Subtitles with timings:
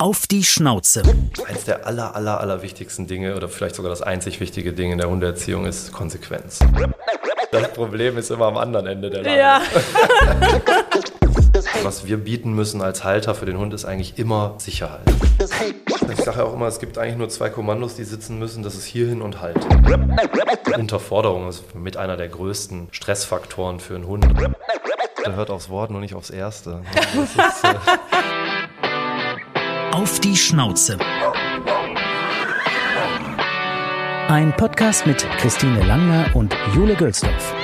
[0.00, 1.02] Auf die Schnauze.
[1.46, 4.96] Eins der aller, aller, aller wichtigsten Dinge oder vielleicht sogar das einzig wichtige Ding in
[4.96, 6.60] der Hundeerziehung ist Konsequenz.
[7.52, 9.36] Das Problem ist immer am anderen Ende der Lage.
[9.36, 9.60] Ja.
[11.82, 15.02] Was wir bieten müssen als Halter für den Hund ist eigentlich immer Sicherheit.
[16.10, 18.62] Ich sage ja auch immer, es gibt eigentlich nur zwei Kommandos, die sitzen müssen.
[18.62, 19.58] Das ist hierhin und halt.
[20.78, 24.26] Unterforderung ist mit einer der größten Stressfaktoren für einen Hund.
[25.26, 26.80] Der hört aufs Wort, nur nicht aufs Erste.
[27.12, 28.39] Ist, äh
[30.00, 30.96] Auf die Schnauze.
[34.28, 37.54] Ein Podcast mit Christine Langner und Jule Gölsdorf.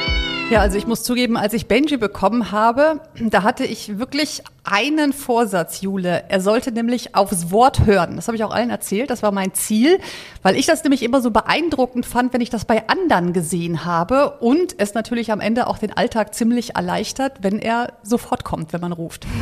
[0.50, 5.12] Ja, also ich muss zugeben, als ich Benji bekommen habe, da hatte ich wirklich einen
[5.12, 6.24] Vorsatz, Jule.
[6.28, 8.16] Er sollte nämlich aufs Wort hören.
[8.16, 9.10] Das habe ich auch allen erzählt.
[9.10, 10.00] Das war mein Ziel,
[10.42, 14.38] weil ich das nämlich immer so beeindruckend fand, wenn ich das bei anderen gesehen habe
[14.40, 18.80] und es natürlich am Ende auch den Alltag ziemlich erleichtert, wenn er sofort kommt, wenn
[18.80, 19.26] man ruft.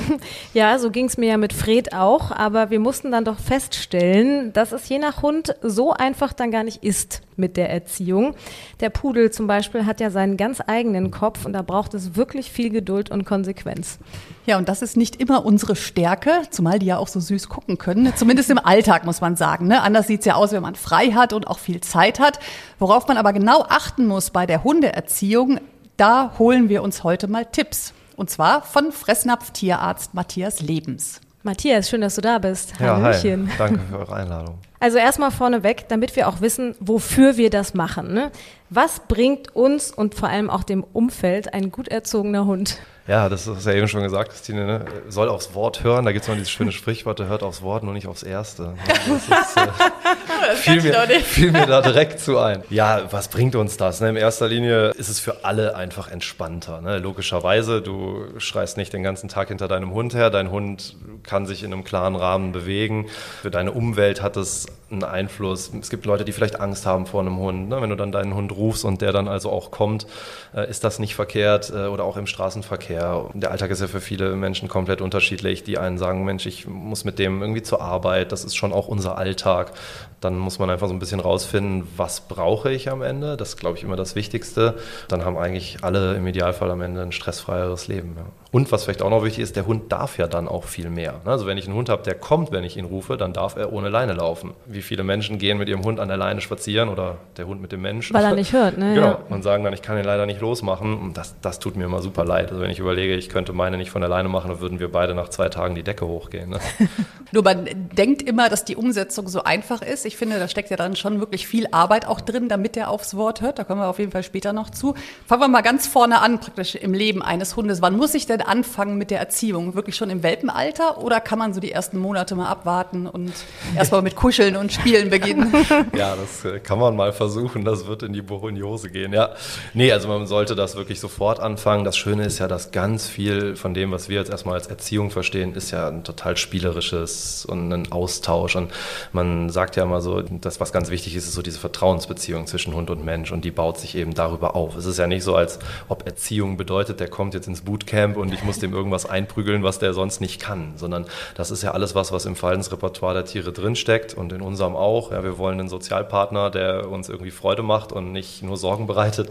[0.52, 4.52] Ja, so ging es mir ja mit Fred auch, aber wir mussten dann doch feststellen,
[4.52, 8.34] dass es je nach Hund so einfach dann gar nicht ist mit der Erziehung.
[8.80, 12.52] Der Pudel zum Beispiel hat ja seinen ganz eigenen Kopf und da braucht es wirklich
[12.52, 13.98] viel Geduld und Konsequenz.
[14.46, 17.78] Ja, und das ist nicht immer unsere Stärke, zumal die ja auch so süß gucken
[17.78, 18.12] können.
[18.14, 19.68] Zumindest im Alltag muss man sagen.
[19.68, 19.80] Ne?
[19.80, 22.38] Anders sieht's ja aus, wenn man frei hat und auch viel Zeit hat.
[22.78, 25.60] Worauf man aber genau achten muss bei der Hundeerziehung,
[25.96, 27.94] da holen wir uns heute mal Tipps.
[28.16, 31.20] Und zwar von Fressnapf-Tierarzt Matthias Lebens.
[31.42, 32.74] Matthias, schön, dass du da bist.
[32.80, 33.48] Ja, Hallöchen.
[33.48, 33.54] Hi.
[33.58, 34.58] Danke für eure Einladung.
[34.80, 38.12] Also erstmal vorneweg, damit wir auch wissen, wofür wir das machen.
[38.12, 38.30] Ne?
[38.68, 42.80] Was bringt uns und vor allem auch dem Umfeld ein gut erzogener Hund?
[43.06, 44.84] Ja, das ist ja eben schon gesagt, Christine, ne?
[45.08, 46.06] soll aufs Wort hören.
[46.06, 48.72] Da gibt es noch dieses schöne Sprichwort, hört aufs Wort, nur nicht aufs Erste.
[48.86, 52.62] Das, ist, äh, fiel, mir, fiel mir da direkt zu ein.
[52.70, 54.00] Ja, was bringt uns das?
[54.00, 54.08] Ne?
[54.08, 56.80] In erster Linie ist es für alle einfach entspannter.
[56.80, 56.96] Ne?
[56.96, 60.30] Logischerweise, du schreist nicht den ganzen Tag hinter deinem Hund her.
[60.30, 63.08] Dein Hund kann sich in einem klaren Rahmen bewegen.
[63.42, 65.70] Für deine Umwelt hat es einen Einfluss.
[65.78, 67.68] Es gibt Leute, die vielleicht Angst haben vor einem Hund.
[67.68, 67.82] Ne?
[67.82, 70.06] Wenn du dann deinen Hund rufst und der dann also auch kommt,
[70.54, 73.30] äh, ist das nicht verkehrt äh, oder auch im Straßenverkehr Verkehr.
[73.34, 75.64] Der Alltag ist ja für viele Menschen komplett unterschiedlich.
[75.64, 78.88] Die einen sagen, Mensch, ich muss mit dem irgendwie zur Arbeit, das ist schon auch
[78.88, 79.72] unser Alltag.
[80.20, 83.36] Dann muss man einfach so ein bisschen rausfinden, was brauche ich am Ende.
[83.36, 84.74] Das ist, glaube ich, immer das Wichtigste.
[85.08, 88.14] Dann haben eigentlich alle im Idealfall am Ende ein stressfreieres Leben.
[88.16, 88.24] Ja.
[88.54, 91.20] Und was vielleicht auch noch wichtig ist, der Hund darf ja dann auch viel mehr.
[91.24, 93.72] Also wenn ich einen Hund habe, der kommt, wenn ich ihn rufe, dann darf er
[93.72, 94.54] ohne Leine laufen.
[94.64, 97.72] Wie viele Menschen gehen mit ihrem Hund an der Leine spazieren oder der Hund mit
[97.72, 98.14] dem Menschen?
[98.14, 98.94] Weil er nicht hört, ne?
[98.94, 99.18] Genau.
[99.28, 100.96] Und sagen dann, ich kann ihn leider nicht losmachen.
[100.96, 102.50] Und das, das tut mir immer super leid.
[102.50, 104.92] Also wenn ich überlege, ich könnte meine nicht von der Leine machen, dann würden wir
[104.92, 106.50] beide nach zwei Tagen die Decke hochgehen.
[106.50, 106.60] Ne?
[107.32, 110.06] Nur man denkt immer, dass die Umsetzung so einfach ist.
[110.06, 113.16] Ich finde, da steckt ja dann schon wirklich viel Arbeit auch drin, damit er aufs
[113.16, 113.58] Wort hört.
[113.58, 114.94] Da kommen wir auf jeden Fall später noch zu.
[115.26, 117.82] Fangen wir mal ganz vorne an, praktisch im Leben eines Hundes.
[117.82, 119.74] Wann muss ich denn anfangen mit der Erziehung?
[119.74, 123.32] Wirklich schon im Welpenalter oder kann man so die ersten Monate mal abwarten und
[123.76, 125.52] erstmal mit Kuscheln und Spielen beginnen?
[125.94, 127.64] Ja, das äh, kann man mal versuchen.
[127.64, 129.12] Das wird in die Bohoniose gehen.
[129.12, 129.30] Ja,
[129.74, 131.84] nee, also man sollte das wirklich sofort anfangen.
[131.84, 135.10] Das Schöne ist ja, dass ganz viel von dem, was wir jetzt erstmal als Erziehung
[135.10, 138.56] verstehen, ist ja ein total spielerisches und ein Austausch.
[138.56, 138.72] Und
[139.12, 142.74] man sagt ja immer so, das, was ganz wichtig ist, ist so diese Vertrauensbeziehung zwischen
[142.74, 144.76] Hund und Mensch und die baut sich eben darüber auf.
[144.76, 148.32] Es ist ja nicht so, als ob Erziehung bedeutet, der kommt jetzt ins Bootcamp und
[148.32, 151.94] ich muss dem irgendwas einprügeln, was der sonst nicht kann, sondern das ist ja alles
[151.94, 155.12] was, was im Verhaltensrepertoire der Tiere drinsteckt und in unserem auch.
[155.12, 159.30] Ja, wir wollen einen Sozialpartner, der uns irgendwie Freude macht und nicht nur Sorgen bereitet.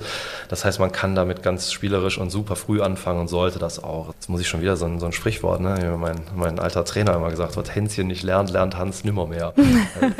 [0.50, 4.14] Das heißt, man kann damit ganz spielerisch und super früh anfangen und sollte das auch.
[4.14, 5.96] Jetzt muss ich schon wieder so ein, so ein Sprichwort, ne?
[6.00, 9.54] mein, mein alter Trainer immer gesagt, was Hänschen nicht lernt, lernt Hans nimmermehr.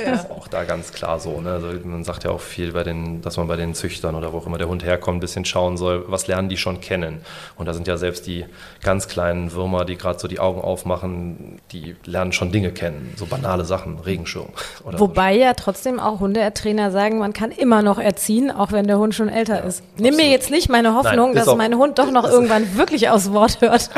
[0.04, 1.42] Das ist auch da ganz klar so.
[1.42, 1.52] Ne?
[1.52, 4.38] Also man sagt ja auch viel, bei den, dass man bei den Züchtern oder wo
[4.38, 7.22] auch immer der Hund herkommt, ein bisschen schauen soll, was lernen die schon kennen.
[7.58, 8.46] Und da sind ja selbst die
[8.82, 13.14] ganz kleinen Würmer, die gerade so die Augen aufmachen, die lernen schon Dinge kennen.
[13.16, 14.50] So banale Sachen, Regenschirm.
[14.84, 15.42] Wobei so.
[15.42, 19.30] ja trotzdem auch Hundetrainer sagen, man kann immer noch erziehen, auch wenn der Hund schon
[19.30, 19.84] älter ja, ist.
[19.98, 23.10] Nimm mir jetzt nicht meine Hoffnung, Nein, dass auch, mein Hund doch noch irgendwann wirklich
[23.10, 23.90] aus Wort hört.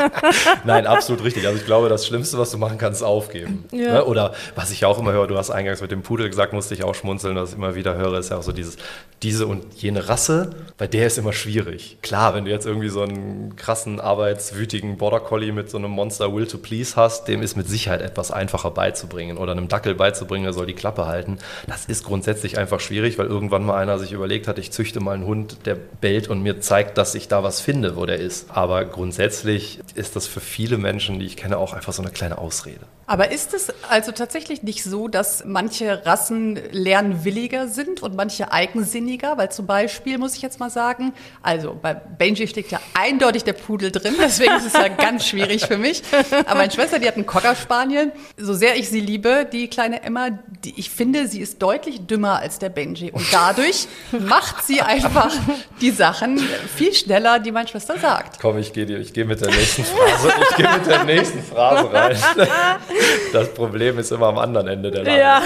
[0.64, 1.46] Nein, absolut richtig.
[1.46, 3.64] Also ich glaube, das Schlimmste, was du machen kannst, ist aufgeben.
[3.72, 3.94] Ja.
[3.94, 4.04] Ne?
[4.04, 6.84] Oder was ich auch immer höre, du hast eingangs mit dem Pudel gesagt, musste ich
[6.84, 8.76] auch schmunzeln, was ich immer wieder höre, ist ja auch so dieses,
[9.22, 11.98] diese und jene Rasse, bei der ist immer schwierig.
[12.02, 16.34] Klar, wenn du jetzt irgendwie so einen krassen, arbeitswütigen Border Collie mit so einem Monster
[16.34, 19.38] Will to Please hast, dem ist mit Sicherheit etwas einfacher beizubringen.
[19.38, 21.38] Oder einem Dackel beizubringen, der soll die Klappe halten.
[21.66, 25.14] Das ist grundsätzlich einfach schwierig, weil irgendwann mal einer sich überlegt hat, ich züchte mal
[25.14, 28.50] einen Hund, der bellt und mir zeigt, dass ich da was finde, wo der ist.
[28.50, 32.36] Aber grundsätzlich ist das für viele Menschen, die ich kenne, auch einfach so eine kleine
[32.38, 32.80] Ausrede.
[33.08, 39.38] Aber ist es also tatsächlich nicht so, dass manche Rassen lernwilliger sind und manche eigensinniger?
[39.38, 43.52] Weil zum Beispiel, muss ich jetzt mal sagen, also bei Benji steckt ja eindeutig der
[43.52, 46.02] Pudel drin, deswegen ist es ja ganz schwierig für mich.
[46.46, 48.10] Aber meine Schwester, die hat einen Cocker Spaniel.
[48.36, 50.30] So sehr ich sie liebe, die kleine Emma,
[50.64, 53.12] die, ich finde, sie ist deutlich dümmer als der Benji.
[53.12, 53.86] Und dadurch
[54.18, 55.32] macht sie einfach
[55.80, 56.40] die Sachen
[56.74, 58.40] viel schneller, die meine Schwester sagt.
[58.40, 61.92] Komm, ich gehe ich geh mit der nächsten Phrase, ich gehe mit der nächsten Phrase
[61.92, 62.16] rein.
[63.32, 65.18] Das Problem ist immer am anderen Ende der Lage.
[65.18, 65.42] Ja.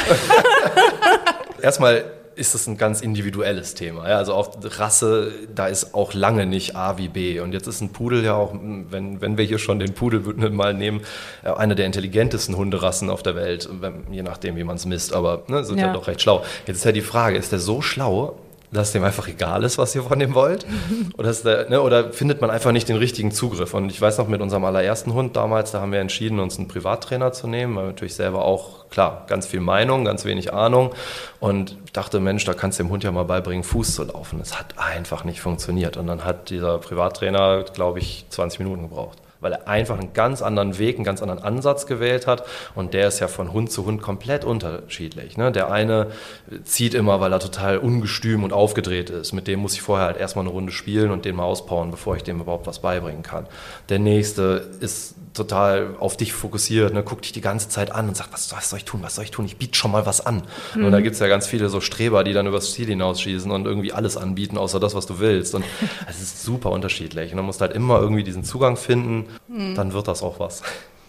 [1.62, 2.04] Erstmal
[2.40, 4.08] ist es ein ganz individuelles Thema.
[4.08, 4.16] Ja?
[4.16, 7.38] Also auch Rasse, da ist auch lange nicht A wie B.
[7.40, 10.20] Und jetzt ist ein Pudel ja auch, wenn, wenn wir hier schon den Pudel
[10.50, 11.02] mal nehmen,
[11.42, 13.68] eine der intelligentesten Hunderassen auf der Welt,
[14.10, 15.88] je nachdem, wie man es misst, aber ne, sind ja.
[15.88, 16.42] ja doch recht schlau.
[16.66, 18.38] Jetzt ist ja die Frage, ist der so schlau,
[18.72, 20.64] dass dem einfach egal ist, was ihr von dem wollt?
[21.18, 23.74] Oder, der, ne, oder, findet man einfach nicht den richtigen Zugriff?
[23.74, 26.68] Und ich weiß noch, mit unserem allerersten Hund damals, da haben wir entschieden, uns einen
[26.68, 30.92] Privattrainer zu nehmen, weil natürlich selber auch, klar, ganz viel Meinung, ganz wenig Ahnung.
[31.40, 34.38] Und ich dachte, Mensch, da kannst du dem Hund ja mal beibringen, Fuß zu laufen.
[34.38, 35.96] Das hat einfach nicht funktioniert.
[35.96, 40.42] Und dann hat dieser Privattrainer, glaube ich, 20 Minuten gebraucht weil er einfach einen ganz
[40.42, 42.44] anderen Weg, einen ganz anderen Ansatz gewählt hat.
[42.74, 45.36] Und der ist ja von Hund zu Hund komplett unterschiedlich.
[45.36, 45.52] Ne?
[45.52, 46.08] Der eine
[46.64, 49.32] zieht immer, weil er total ungestüm und aufgedreht ist.
[49.32, 52.16] Mit dem muss ich vorher halt erstmal eine Runde spielen und den mal auspowern, bevor
[52.16, 53.46] ich dem überhaupt was beibringen kann.
[53.88, 58.16] Der nächste ist total auf dich fokussiert, ne, guckt dich die ganze Zeit an und
[58.16, 60.24] sagt, was, was soll ich tun, was soll ich tun, ich biete schon mal was
[60.24, 60.42] an.
[60.74, 60.86] Mhm.
[60.86, 63.66] Und da gibt es ja ganz viele so Streber, die dann übers Ziel hinausschießen und
[63.66, 65.54] irgendwie alles anbieten, außer das, was du willst.
[65.54, 65.64] Und
[66.08, 67.30] es ist super unterschiedlich.
[67.30, 69.74] Und man muss halt immer irgendwie diesen Zugang finden, mhm.
[69.74, 70.62] dann wird das auch was.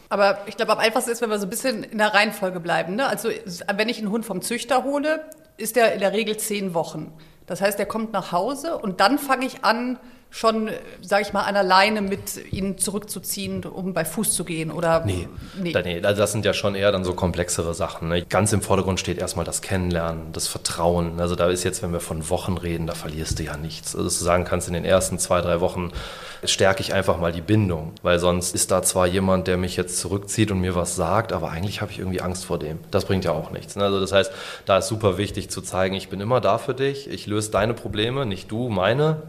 [0.09, 2.95] Aber ich glaube, am einfachsten ist, wenn wir so ein bisschen in der Reihenfolge bleiben.
[2.95, 3.07] Ne?
[3.07, 3.29] Also
[3.75, 5.23] wenn ich einen Hund vom Züchter hole,
[5.55, 7.13] ist der in der Regel zehn Wochen.
[7.45, 9.99] Das heißt, der kommt nach Hause und dann fange ich an,
[10.33, 10.69] schon,
[11.01, 14.71] sage ich mal, an alleine mit ihnen zurückzuziehen, um bei Fuß zu gehen?
[14.71, 15.27] Oder nee,
[15.61, 15.73] nee.
[15.83, 18.07] nee also das sind ja schon eher dann so komplexere Sachen.
[18.07, 18.23] Ne?
[18.23, 21.19] Ganz im Vordergrund steht erstmal das Kennenlernen, das Vertrauen.
[21.19, 23.93] Also da ist jetzt, wenn wir von Wochen reden, da verlierst du ja nichts.
[23.93, 25.91] Also dass du sagen kannst, in den ersten zwei, drei Wochen
[26.45, 29.99] stärke ich einfach mal die Bindung, weil sonst ist da zwar jemand, der mich jetzt
[29.99, 32.79] zurückzieht und mir was sagt, aber eigentlich habe ich irgendwie Angst vor dem.
[32.89, 33.75] Das bringt ja auch nichts.
[33.75, 33.83] Ne?
[33.83, 34.31] Also das heißt,
[34.65, 37.73] da ist super wichtig zu zeigen, ich bin immer da für dich, ich löse deine
[37.73, 39.21] Probleme, nicht du meine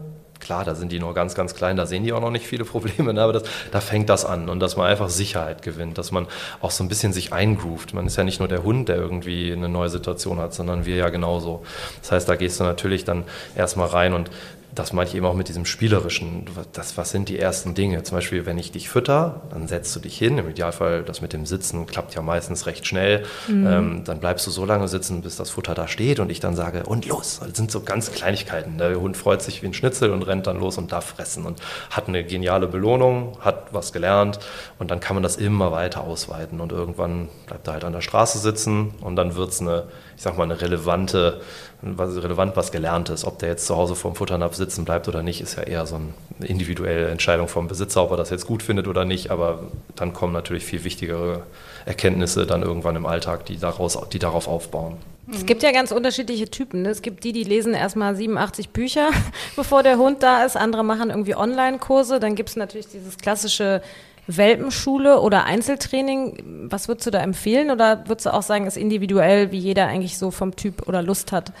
[0.43, 2.65] Klar, da sind die noch ganz, ganz klein, da sehen die auch noch nicht viele
[2.65, 3.21] Probleme, ne?
[3.21, 6.27] aber das, da fängt das an und dass man einfach Sicherheit gewinnt, dass man
[6.59, 7.93] auch so ein bisschen sich eingroovt.
[7.93, 10.97] Man ist ja nicht nur der Hund, der irgendwie eine neue Situation hat, sondern wir
[10.97, 11.63] ja genauso.
[12.01, 13.23] Das heißt, da gehst du natürlich dann
[13.55, 14.29] erstmal rein und
[14.75, 16.47] das meine ich eben auch mit diesem Spielerischen.
[16.71, 18.01] Das, was sind die ersten Dinge?
[18.03, 20.37] Zum Beispiel, wenn ich dich fütter, dann setzt du dich hin.
[20.37, 23.23] Im Idealfall, das mit dem Sitzen klappt ja meistens recht schnell.
[23.47, 23.67] Mhm.
[23.67, 26.55] Ähm, dann bleibst du so lange sitzen, bis das Futter da steht und ich dann
[26.55, 27.39] sage, und los.
[27.45, 28.77] Das sind so ganz Kleinigkeiten.
[28.77, 31.61] Der Hund freut sich wie ein Schnitzel und rennt dann los und darf fressen und
[31.89, 34.39] hat eine geniale Belohnung, hat was gelernt
[34.79, 38.01] und dann kann man das immer weiter ausweiten und irgendwann bleibt er halt an der
[38.01, 39.83] Straße sitzen und dann wird es eine,
[40.15, 41.41] ich sag mal, eine relevante
[41.83, 43.25] was relevant was Gelerntes.
[43.25, 45.95] Ob der jetzt zu Hause vorm Futternapf sitzen bleibt oder nicht, ist ja eher so
[45.95, 49.31] eine individuelle Entscheidung vom Besitzer, ob er das jetzt gut findet oder nicht.
[49.31, 49.63] Aber
[49.95, 51.43] dann kommen natürlich viel wichtigere
[51.85, 54.97] Erkenntnisse dann irgendwann im Alltag, die, daraus, die darauf aufbauen.
[55.31, 56.81] Es gibt ja ganz unterschiedliche Typen.
[56.81, 56.89] Ne?
[56.89, 59.09] Es gibt die, die lesen erstmal 87 Bücher,
[59.55, 60.57] bevor der Hund da ist.
[60.57, 62.19] Andere machen irgendwie Online-Kurse.
[62.19, 63.81] Dann gibt es natürlich dieses klassische
[64.27, 69.51] Welpenschule oder Einzeltraining, was würdest du da empfehlen oder würdest du auch sagen, ist individuell,
[69.51, 71.51] wie jeder eigentlich so vom Typ oder Lust hat?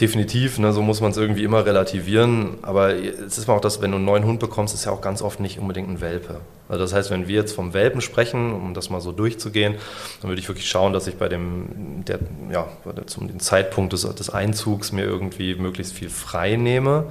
[0.00, 2.58] Definitiv, ne, so muss man es irgendwie immer relativieren.
[2.62, 5.00] Aber es ist mal auch das, wenn du einen neuen Hund bekommst, ist ja auch
[5.00, 6.40] ganz oft nicht unbedingt ein Welpe.
[6.68, 9.74] Also das heißt, wenn wir jetzt vom Welpen sprechen, um das mal so durchzugehen,
[10.20, 12.20] dann würde ich wirklich schauen, dass ich bei dem, der,
[12.52, 12.68] ja,
[13.06, 17.06] zum Zeitpunkt des, des Einzugs mir irgendwie möglichst viel frei nehme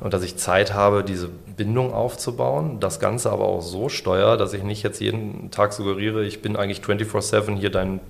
[0.00, 2.80] und dass ich Zeit habe, diese Bindung aufzubauen.
[2.80, 6.56] Das Ganze aber auch so steuere, dass ich nicht jetzt jeden Tag suggeriere, ich bin
[6.56, 8.00] eigentlich 24/7 hier dein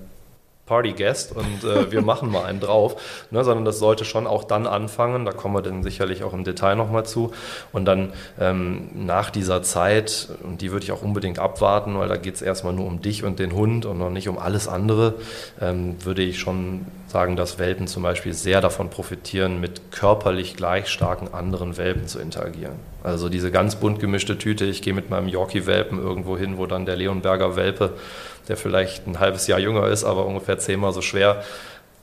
[0.65, 4.65] Party-Guest und äh, wir machen mal einen drauf, ne, sondern das sollte schon auch dann
[4.65, 7.31] anfangen, da kommen wir dann sicherlich auch im Detail nochmal zu
[7.71, 12.17] und dann ähm, nach dieser Zeit, und die würde ich auch unbedingt abwarten, weil da
[12.17, 15.15] geht es erstmal nur um dich und den Hund und noch nicht um alles andere,
[15.61, 20.87] ähm, würde ich schon sagen, dass Welpen zum Beispiel sehr davon profitieren, mit körperlich gleich
[20.87, 22.75] starken anderen Welpen zu interagieren.
[23.03, 26.87] Also diese ganz bunt gemischte Tüte, ich gehe mit meinem Yorkie-Welpen irgendwo hin, wo dann
[26.87, 27.93] der Leonberger Welpe,
[28.47, 31.43] der vielleicht ein halbes Jahr jünger ist, aber ungefähr zehnmal so schwer,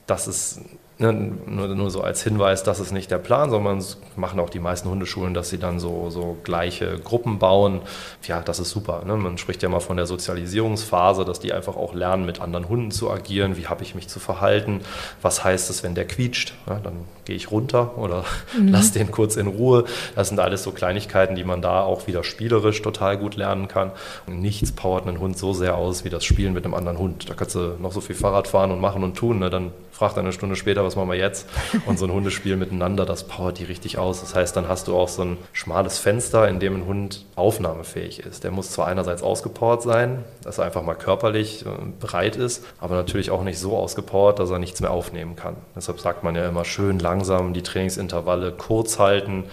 [0.06, 0.60] das ist
[0.98, 3.82] nur, nur, so als Hinweis, das ist nicht der Plan, sondern
[4.16, 7.80] machen auch die meisten Hundeschulen, dass sie dann so, so gleiche Gruppen bauen.
[8.24, 9.02] Ja, das ist super.
[9.04, 9.16] Ne?
[9.16, 12.90] Man spricht ja mal von der Sozialisierungsphase, dass die einfach auch lernen, mit anderen Hunden
[12.90, 13.56] zu agieren.
[13.56, 14.80] Wie habe ich mich zu verhalten?
[15.22, 16.54] Was heißt es, wenn der quietscht?
[16.68, 18.24] Ja, dann gehe ich runter oder
[18.56, 18.68] mhm.
[18.68, 19.84] lass den kurz in Ruhe.
[20.14, 23.92] Das sind alles so Kleinigkeiten, die man da auch wieder spielerisch total gut lernen kann.
[24.26, 27.28] Und nichts powert einen Hund so sehr aus wie das Spielen mit einem anderen Hund.
[27.28, 29.38] Da kannst du noch so viel Fahrrad fahren und machen und tun.
[29.38, 29.50] Ne?
[29.50, 31.48] Dann fragt er eine Stunde später, was machen wir jetzt?
[31.86, 34.20] Und so ein Hundespiel miteinander, das powert die richtig aus.
[34.20, 38.18] Das heißt, dann hast du auch so ein schmales Fenster, in dem ein Hund aufnahmefähig
[38.18, 38.42] ist.
[38.42, 41.68] Der muss zwar einerseits ausgepowert sein, dass er einfach mal körperlich äh,
[42.00, 45.54] bereit ist, aber natürlich auch nicht so ausgepowert, dass er nichts mehr aufnehmen kann.
[45.76, 49.44] Deshalb sagt man ja immer schön langsam die Trainingsintervalle kurz halten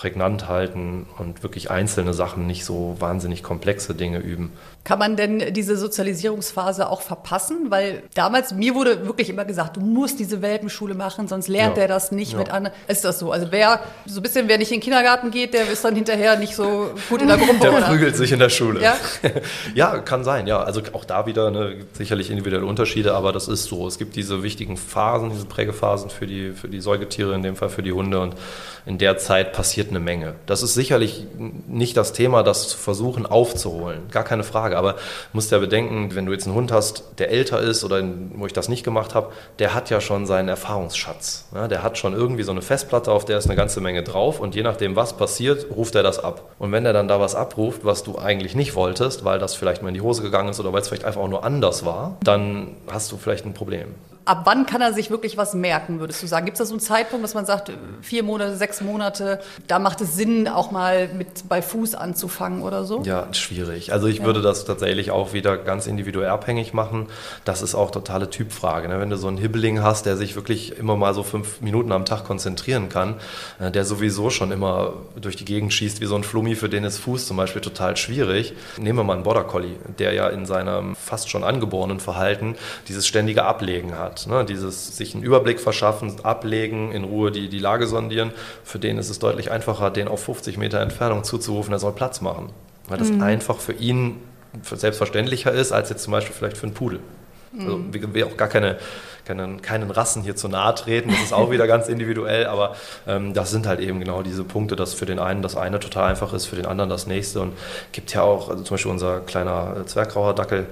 [0.00, 4.50] prägnant halten und wirklich einzelne Sachen, nicht so wahnsinnig komplexe Dinge üben.
[4.82, 7.70] Kann man denn diese Sozialisierungsphase auch verpassen?
[7.70, 11.82] Weil damals, mir wurde wirklich immer gesagt, du musst diese Welpenschule machen, sonst lernt ja.
[11.82, 12.38] er das nicht ja.
[12.38, 12.70] mit an.
[12.88, 13.30] Ist das so?
[13.30, 16.38] Also wer so ein bisschen, wer nicht in den Kindergarten geht, der ist dann hinterher
[16.38, 17.58] nicht so gut in der Gruppe.
[17.60, 17.86] Der oder?
[17.88, 18.80] prügelt sich in der Schule.
[18.80, 18.96] Ja?
[19.74, 20.62] ja, kann sein, ja.
[20.62, 23.86] Also auch da wieder ne, sicherlich individuelle Unterschiede, aber das ist so.
[23.86, 27.68] Es gibt diese wichtigen Phasen, diese Prägephasen für die, für die Säugetiere, in dem Fall
[27.68, 28.34] für die Hunde und
[28.86, 30.34] in der Zeit passiert eine Menge.
[30.46, 31.26] Das ist sicherlich
[31.68, 34.02] nicht das Thema, das zu versuchen aufzuholen.
[34.10, 34.76] Gar keine Frage.
[34.76, 34.98] Aber du
[35.32, 38.02] musst ja bedenken, wenn du jetzt einen Hund hast, der älter ist oder
[38.34, 41.46] wo ich das nicht gemacht habe, der hat ja schon seinen Erfahrungsschatz.
[41.52, 44.54] Der hat schon irgendwie so eine Festplatte, auf der ist eine ganze Menge drauf und
[44.54, 46.54] je nachdem, was passiert, ruft er das ab.
[46.58, 49.82] Und wenn er dann da was abruft, was du eigentlich nicht wolltest, weil das vielleicht
[49.82, 52.16] mal in die Hose gegangen ist oder weil es vielleicht einfach auch nur anders war,
[52.22, 56.22] dann hast du vielleicht ein Problem ab wann kann er sich wirklich was merken, würdest
[56.22, 56.44] du sagen?
[56.44, 57.72] Gibt es da so einen Zeitpunkt, dass man sagt,
[58.02, 62.84] vier Monate, sechs Monate, da macht es Sinn, auch mal mit bei Fuß anzufangen oder
[62.84, 63.02] so?
[63.02, 63.92] Ja, schwierig.
[63.92, 64.24] Also ich ja.
[64.24, 67.06] würde das tatsächlich auch wieder ganz individuell abhängig machen.
[67.44, 68.88] Das ist auch totale Typfrage.
[68.88, 69.00] Ne?
[69.00, 72.04] Wenn du so einen Hibbeling hast, der sich wirklich immer mal so fünf Minuten am
[72.04, 73.14] Tag konzentrieren kann,
[73.58, 76.84] äh, der sowieso schon immer durch die Gegend schießt wie so ein Flummi, für den
[76.84, 78.54] ist Fuß zum Beispiel total schwierig.
[78.76, 82.56] Nehmen wir mal einen Border Collie, der ja in seinem fast schon angeborenen Verhalten
[82.88, 84.09] dieses ständige Ablegen hat.
[84.26, 84.44] Ne?
[84.44, 88.32] Dieses sich einen Überblick verschaffen, ablegen, in Ruhe die, die Lage sondieren.
[88.64, 92.20] Für den ist es deutlich einfacher, den auf 50 Meter Entfernung zuzurufen, er soll Platz
[92.20, 92.50] machen.
[92.88, 93.22] Weil das mhm.
[93.22, 94.16] einfach für ihn
[94.62, 97.00] selbstverständlicher ist, als jetzt zum Beispiel vielleicht für einen Pudel.
[97.58, 97.92] Also mhm.
[97.92, 98.78] wir, wir auch gar keine,
[99.24, 102.76] keine, keinen Rassen hier zu nahe treten, das ist auch wieder ganz individuell, aber
[103.08, 106.10] ähm, das sind halt eben genau diese Punkte, dass für den einen das eine total
[106.10, 107.52] einfach ist, für den anderen das nächste und
[107.90, 110.66] gibt ja auch, also zum Beispiel unser kleiner Zwerggrauer Dackel,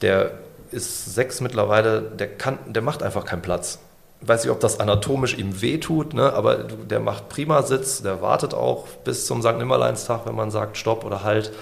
[0.00, 0.30] der
[0.72, 3.78] ist sechs mittlerweile, der, kann, der macht einfach keinen Platz.
[4.20, 6.32] Weiß nicht, ob das anatomisch ihm wehtut, ne?
[6.32, 9.56] aber der macht prima Sitz, der wartet auch bis zum St.
[9.58, 11.52] Nimmerleinstag, wenn man sagt Stopp oder Halt.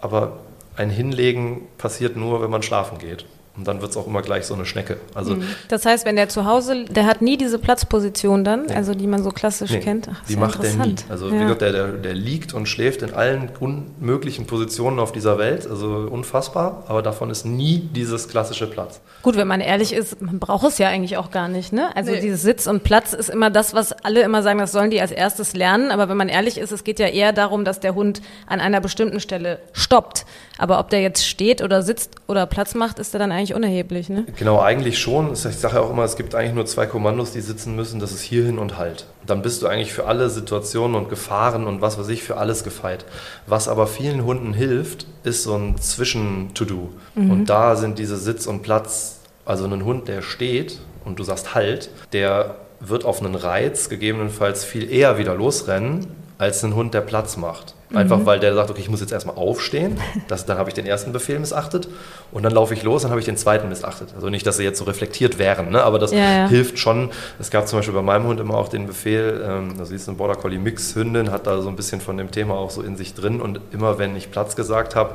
[0.00, 0.34] Aber
[0.76, 3.26] ein Hinlegen passiert nur, wenn man schlafen geht.
[3.58, 4.98] Und dann wird es auch immer gleich so eine Schnecke.
[5.14, 5.42] Also mhm.
[5.66, 8.74] das heißt, wenn der zu Hause, der hat nie diese Platzposition dann, nee.
[8.74, 10.08] also die man so klassisch nee, kennt.
[10.12, 10.94] Ach, die macht der nie.
[11.08, 11.34] Also ja.
[11.34, 15.68] wie gesagt, der, der, der, liegt und schläft in allen unmöglichen Positionen auf dieser Welt.
[15.68, 19.00] Also unfassbar, aber davon ist nie dieses klassische Platz.
[19.22, 21.72] Gut, wenn man ehrlich ist, man braucht es ja eigentlich auch gar nicht.
[21.72, 21.88] Ne?
[21.96, 22.20] Also nee.
[22.20, 25.10] dieses Sitz und Platz ist immer das, was alle immer sagen, das sollen die als
[25.10, 25.90] erstes lernen.
[25.90, 28.80] Aber wenn man ehrlich ist, es geht ja eher darum, dass der Hund an einer
[28.80, 30.26] bestimmten Stelle stoppt.
[30.58, 34.08] Aber ob der jetzt steht oder sitzt oder Platz macht, ist er dann eigentlich unerheblich,
[34.08, 34.26] ne?
[34.36, 35.32] Genau, eigentlich schon.
[35.32, 38.00] Ich sage ja auch immer, es gibt eigentlich nur zwei Kommandos, die sitzen müssen.
[38.00, 39.06] Das ist hierhin und halt.
[39.24, 42.64] Dann bist du eigentlich für alle Situationen und Gefahren und was weiß ich, für alles
[42.64, 43.04] gefeit.
[43.46, 46.90] Was aber vielen Hunden hilft, ist so ein Zwischen-To-Do.
[47.14, 47.30] Mhm.
[47.30, 51.54] Und da sind diese Sitz und Platz, also ein Hund, der steht und du sagst
[51.54, 56.06] halt, der wird auf einen Reiz gegebenenfalls viel eher wieder losrennen,
[56.38, 57.74] als ein Hund, der Platz macht.
[57.94, 58.26] Einfach mhm.
[58.26, 59.98] weil der sagt, okay, ich muss jetzt erstmal aufstehen.
[60.28, 61.88] Das, dann habe ich den ersten Befehl missachtet
[62.32, 64.10] und dann laufe ich los, dann habe ich den zweiten missachtet.
[64.14, 65.82] Also nicht, dass sie jetzt so reflektiert wären, ne?
[65.82, 66.48] aber das ja, ja.
[66.48, 67.10] hilft schon.
[67.38, 70.06] Es gab zum Beispiel bei meinem Hund immer auch den Befehl, ähm, also sie ist
[70.08, 72.82] eine Border Collie Mix Hündin, hat da so ein bisschen von dem Thema auch so
[72.82, 75.14] in sich drin und immer wenn ich Platz gesagt habe,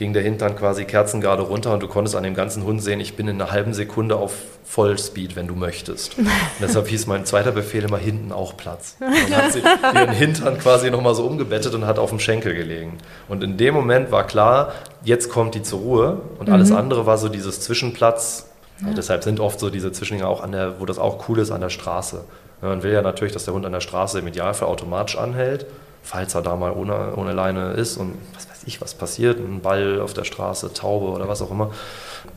[0.00, 3.16] ging der Hintern quasi kerzengerade runter und du konntest an dem ganzen Hund sehen, ich
[3.16, 4.32] bin in einer halben Sekunde auf
[4.64, 6.16] Vollspeed, wenn du möchtest.
[6.18, 6.28] Und
[6.58, 8.96] deshalb hieß mein zweiter Befehl immer hinten auch Platz.
[9.00, 12.96] Dann hat sie ihren Hintern quasi nochmal so umgebettet und hat auf dem Schenkel gelegen.
[13.28, 16.54] Und in dem Moment war klar, jetzt kommt die zur Ruhe und mhm.
[16.54, 18.46] alles andere war so dieses Zwischenplatz.
[18.80, 18.94] Ja.
[18.94, 21.60] deshalb sind oft so diese Zwischendinge auch an der, wo das auch cool ist, an
[21.60, 22.24] der Straße.
[22.62, 25.66] Man will ja natürlich, dass der Hund an der Straße im Idealfall automatisch anhält,
[26.02, 29.60] falls er da mal ohne, ohne Leine ist und was weiß ich, was passiert, ein
[29.60, 31.72] Ball auf der Straße, Taube oder was auch immer.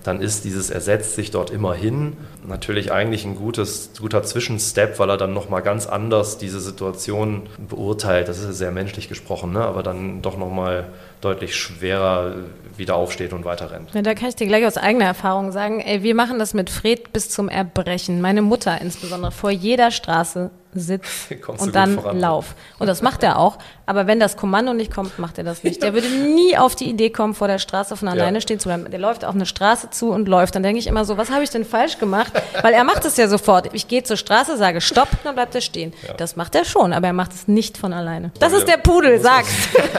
[0.04, 5.10] dann ist dieses ersetzt sich dort immer hin natürlich eigentlich ein gutes, guter Zwischenstep, weil
[5.10, 8.28] er dann nochmal ganz anders diese Situation beurteilt.
[8.28, 9.62] Das ist sehr menschlich gesprochen, ne?
[9.62, 10.88] aber dann doch nochmal
[11.22, 12.36] deutlich schwerer
[12.76, 13.94] wieder aufsteht und weiter rennt.
[13.94, 16.70] Ja, da kann ich dir gleich aus eigener Erfahrung sagen, ey, wir machen das mit
[16.70, 18.20] Fred bis zum Erbrechen.
[18.20, 22.56] Meine Mutter insbesondere vor jeder Straße Sitz und dann Lauf.
[22.80, 23.58] Und das macht er auch.
[23.86, 25.84] Aber wenn das Kommando nicht kommt, macht er das nicht.
[25.84, 28.42] Der würde nie auf die Idee kommen, vor der Straße von alleine ja.
[28.42, 28.90] stehen zu bleiben.
[28.90, 30.56] Der läuft auf eine Straße zu und läuft.
[30.56, 32.32] Dann denke ich immer so, was habe ich denn falsch gemacht?
[32.62, 33.70] Weil er macht es ja sofort.
[33.74, 35.94] Ich gehe zur Straße, sage Stopp, dann bleibt er stehen.
[36.08, 36.14] Ja.
[36.14, 38.32] Das macht er schon, aber er macht es nicht von alleine.
[38.40, 39.50] Das ist der Pudel, sag's.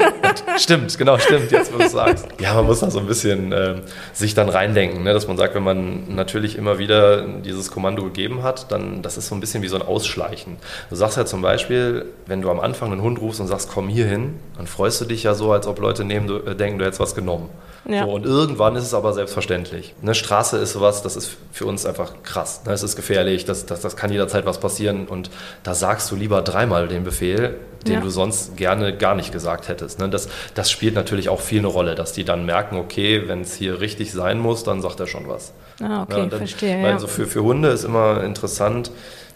[0.59, 2.26] stimmt, genau, stimmt, jetzt wo du sagst.
[2.40, 3.76] Ja, man muss da so ein bisschen äh,
[4.12, 5.12] sich dann reindenken, ne?
[5.12, 9.28] dass man sagt, wenn man natürlich immer wieder dieses Kommando gegeben hat, dann das ist
[9.28, 10.56] so ein bisschen wie so ein Ausschleichen.
[10.90, 13.88] Du sagst ja zum Beispiel, wenn du am Anfang einen Hund rufst und sagst, komm
[13.88, 16.78] hier hin, dann freust du dich ja so, als ob Leute neben, du, äh, denken,
[16.78, 17.50] du hättest was genommen.
[17.87, 18.04] Ja.
[18.04, 19.94] So, und irgendwann ist es aber selbstverständlich.
[20.00, 22.62] Eine Straße ist sowas, das ist für uns einfach krass.
[22.64, 22.73] Ne?
[22.73, 25.06] Es ist gefährlich, das, das, das kann jederzeit was passieren.
[25.06, 25.30] Und
[25.62, 27.56] da sagst du lieber dreimal den Befehl,
[27.87, 28.00] den ja.
[28.00, 29.99] du sonst gerne gar nicht gesagt hättest.
[29.99, 30.08] Ne?
[30.08, 33.54] Das, das spielt natürlich auch viel eine Rolle, dass die dann merken, okay, wenn es
[33.54, 35.52] hier richtig sein muss, dann sagt er schon was.
[35.82, 36.82] Ah, okay, ja, dann, verstehe.
[36.82, 38.90] Weil so für, für Hunde ist immer interessant,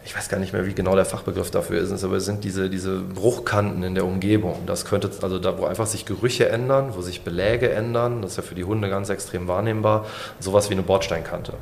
[0.09, 2.71] ich weiß gar nicht mehr, wie genau der Fachbegriff dafür ist, aber es sind diese,
[2.71, 4.57] diese Bruchkanten in der Umgebung.
[4.65, 8.37] Das könnte, also da, wo einfach sich Gerüche ändern, wo sich Beläge ändern, das ist
[8.39, 10.07] ja für die Hunde ganz extrem wahrnehmbar,
[10.41, 11.53] sowas wie eine Bordsteinkante.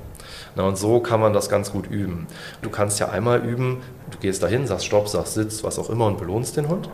[0.54, 2.28] Na, und so kann man das ganz gut üben.
[2.62, 6.06] Du kannst ja einmal üben, du gehst dahin, sagst Stopp, sagst Sitz, was auch immer
[6.06, 6.88] und belohnst den Hund.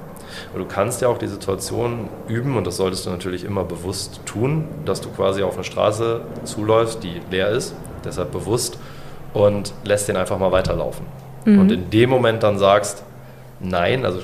[0.55, 4.21] Und du kannst ja auch die Situation üben, und das solltest du natürlich immer bewusst
[4.25, 7.75] tun, dass du quasi auf eine Straße zuläufst, die leer ist,
[8.07, 8.79] deshalb bewusst,
[9.35, 11.05] und lässt den einfach mal weiterlaufen
[11.45, 11.59] mhm.
[11.59, 13.03] und in dem Moment dann sagst,
[13.61, 14.21] nein, also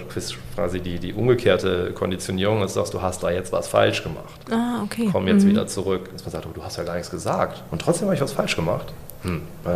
[0.54, 4.40] quasi die, die umgekehrte Konditionierung ist, sagst du hast da jetzt was falsch gemacht.
[4.50, 5.08] Ah, okay.
[5.12, 5.50] Komm jetzt mhm.
[5.50, 6.10] wieder zurück.
[6.12, 8.32] Dass man sagt, oh, du hast ja gar nichts gesagt und trotzdem habe ich was
[8.32, 8.92] falsch gemacht.
[9.22, 9.68] Hm, äh,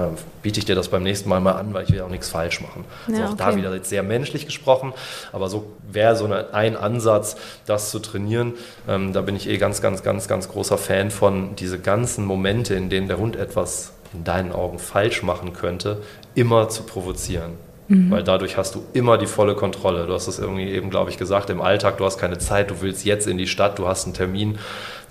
[0.42, 2.60] biete ich dir das beim nächsten Mal mal an, weil ich will auch nichts falsch
[2.60, 2.84] machen.
[3.08, 3.42] Also ja, auch okay.
[3.44, 4.92] da wieder jetzt sehr menschlich gesprochen,
[5.32, 8.54] aber so wäre so eine, ein Ansatz, das zu trainieren.
[8.88, 12.74] Ähm, da bin ich eh ganz, ganz, ganz, ganz großer Fan von, diese ganzen Momente,
[12.74, 16.02] in denen der Hund etwas in deinen Augen falsch machen könnte,
[16.34, 17.52] immer zu provozieren.
[17.88, 18.10] Mhm.
[18.10, 20.06] Weil dadurch hast du immer die volle Kontrolle.
[20.06, 22.80] Du hast es irgendwie eben, glaube ich, gesagt, im Alltag, du hast keine Zeit, du
[22.80, 24.58] willst jetzt in die Stadt, du hast einen Termin.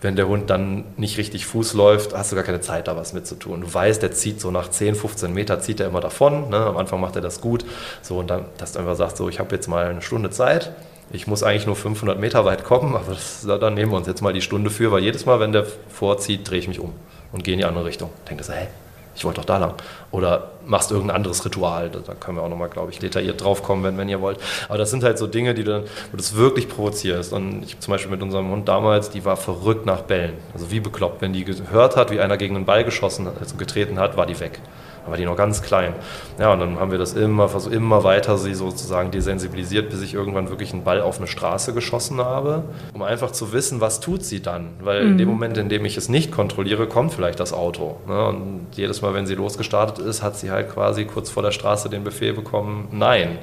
[0.01, 3.13] Wenn der Hund dann nicht richtig Fuß läuft, hast du gar keine Zeit, da was
[3.13, 3.61] mitzutun.
[3.61, 6.49] Du weißt, der zieht so nach 10, 15 Meter, zieht er immer davon.
[6.49, 6.57] Ne?
[6.57, 7.65] Am Anfang macht er das gut.
[8.01, 10.71] So, und dann, dass du einfach sagst, so, ich habe jetzt mal eine Stunde Zeit.
[11.13, 14.21] Ich muss eigentlich nur 500 Meter weit kommen, aber das, dann nehmen wir uns jetzt
[14.21, 16.93] mal die Stunde für, weil jedes Mal, wenn der vorzieht, drehe ich mich um
[17.33, 18.09] und gehe in die andere Richtung.
[18.29, 18.67] Denke so, hä,
[19.15, 19.73] ich wollte doch da lang.
[20.11, 21.89] Oder machst irgendein anderes Ritual.
[21.89, 24.39] Da können wir auch nochmal, glaube ich, detailliert drauf kommen, wenn, wenn ihr wollt.
[24.67, 27.31] Aber das sind halt so Dinge, die du, wo du das wirklich provozierst.
[27.33, 30.33] Und ich zum Beispiel mit unserem Hund damals, die war verrückt nach Bällen.
[30.53, 31.21] Also wie bekloppt.
[31.21, 34.39] Wenn die gehört hat, wie einer gegen einen Ball geschossen, also getreten hat, war die
[34.39, 34.59] weg
[35.05, 35.93] aber die noch ganz klein.
[36.39, 40.13] Ja, und dann haben wir das immer, versucht, immer weiter sie sozusagen desensibilisiert, bis ich
[40.13, 44.23] irgendwann wirklich einen Ball auf eine Straße geschossen habe, um einfach zu wissen, was tut
[44.23, 44.69] sie dann.
[44.81, 45.11] Weil mhm.
[45.11, 45.33] in dem mhm.
[45.33, 47.97] Moment, in dem ich es nicht kontrolliere, kommt vielleicht das Auto.
[48.07, 48.25] Ne?
[48.27, 51.89] Und jedes Mal, wenn sie losgestartet ist, hat sie halt quasi kurz vor der Straße
[51.89, 53.39] den Befehl bekommen, nein.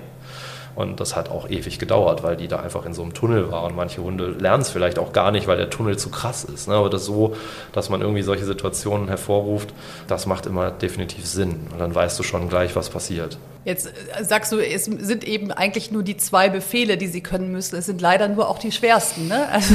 [0.78, 3.64] Und das hat auch ewig gedauert, weil die da einfach in so einem Tunnel war.
[3.64, 6.68] Und manche Hunde lernen es vielleicht auch gar nicht, weil der Tunnel zu krass ist.
[6.68, 6.74] Ne?
[6.74, 7.34] Aber das so,
[7.72, 9.74] dass man irgendwie solche Situationen hervorruft,
[10.06, 11.66] das macht immer definitiv Sinn.
[11.72, 13.38] Und dann weißt du schon gleich, was passiert.
[13.64, 17.50] Jetzt äh, sagst du, es sind eben eigentlich nur die zwei Befehle, die sie können
[17.50, 17.74] müssen.
[17.74, 19.48] Es sind leider nur auch die schwersten, ne?
[19.52, 19.74] Also,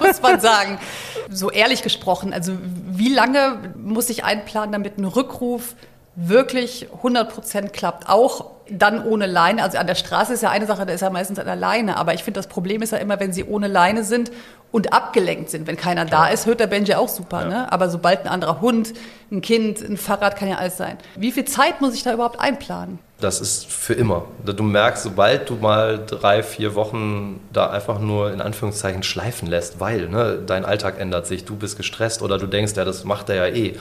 [0.00, 0.78] muss man sagen.
[1.28, 5.74] So ehrlich gesprochen, also wie lange muss ich einplanen, damit ein Rückruf
[6.16, 8.08] wirklich 100 Prozent klappt?
[8.08, 11.10] Auch dann ohne Leine, also an der Straße ist ja eine Sache, da ist ja
[11.10, 13.68] meistens an der Leine, aber ich finde, das Problem ist ja immer, wenn sie ohne
[13.68, 14.32] Leine sind
[14.72, 15.66] und abgelenkt sind.
[15.66, 17.48] Wenn keiner da ist, hört der Benji auch super, ja.
[17.48, 17.72] ne?
[17.72, 18.92] aber sobald ein anderer Hund,
[19.30, 20.98] ein Kind, ein Fahrrad, kann ja alles sein.
[21.16, 22.98] Wie viel Zeit muss ich da überhaupt einplanen?
[23.20, 24.26] Das ist für immer.
[24.44, 29.80] Du merkst, sobald du mal drei, vier Wochen da einfach nur in Anführungszeichen schleifen lässt,
[29.80, 33.30] weil ne, dein Alltag ändert sich, du bist gestresst oder du denkst, ja, das macht
[33.30, 33.76] er ja eh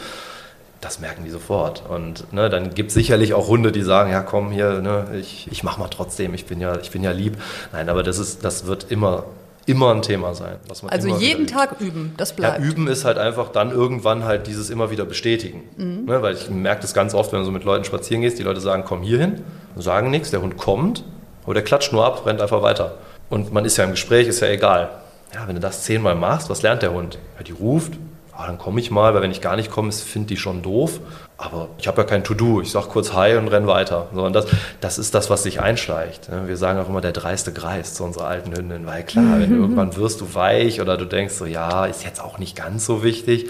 [0.82, 1.84] das merken die sofort.
[1.90, 5.48] Und ne, dann gibt es sicherlich auch Hunde, die sagen, ja komm hier, ne, ich,
[5.52, 7.38] ich mach mal trotzdem, ich bin ja, ich bin ja lieb.
[7.72, 9.26] Nein, aber das ist, das wird immer,
[9.66, 10.58] immer ein Thema sein.
[10.88, 12.60] also jeden Tag üben, das bleibt.
[12.60, 15.64] Ja, üben ist halt einfach dann irgendwann halt dieses immer wieder bestätigen.
[15.78, 16.06] Mhm.
[16.06, 18.44] Ne, weil ich merke das ganz oft, wenn du so mit Leuten spazieren gehst, die
[18.44, 19.42] Leute sagen, komm hier hin,
[19.76, 21.04] sagen nichts, der Hund kommt,
[21.44, 22.98] aber der klatscht nur ab, rennt einfach weiter.
[23.30, 24.90] Und man ist ja im Gespräch, ist ja egal.
[25.34, 27.18] Ja, wenn du das zehnmal machst, was lernt der Hund?
[27.38, 27.94] Ja, die ruft,
[28.36, 31.00] ah, dann komme ich mal, weil wenn ich gar nicht komme, finde die schon doof.
[31.38, 32.62] Aber ich habe ja kein To-Do.
[32.62, 34.08] Ich sage kurz Hi und renn weiter.
[34.14, 34.48] So, und das,
[34.80, 36.30] das ist das, was sich einschleicht.
[36.46, 38.86] Wir sagen auch immer, der dreiste Greis zu unserer alten Hündin.
[38.86, 42.38] Weil klar, wenn irgendwann wirst du weich oder du denkst so, ja, ist jetzt auch
[42.38, 43.50] nicht ganz so wichtig.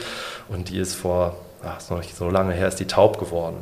[0.50, 3.58] Und die ist vor ach, ist noch nicht so lange her, ist die taub geworden.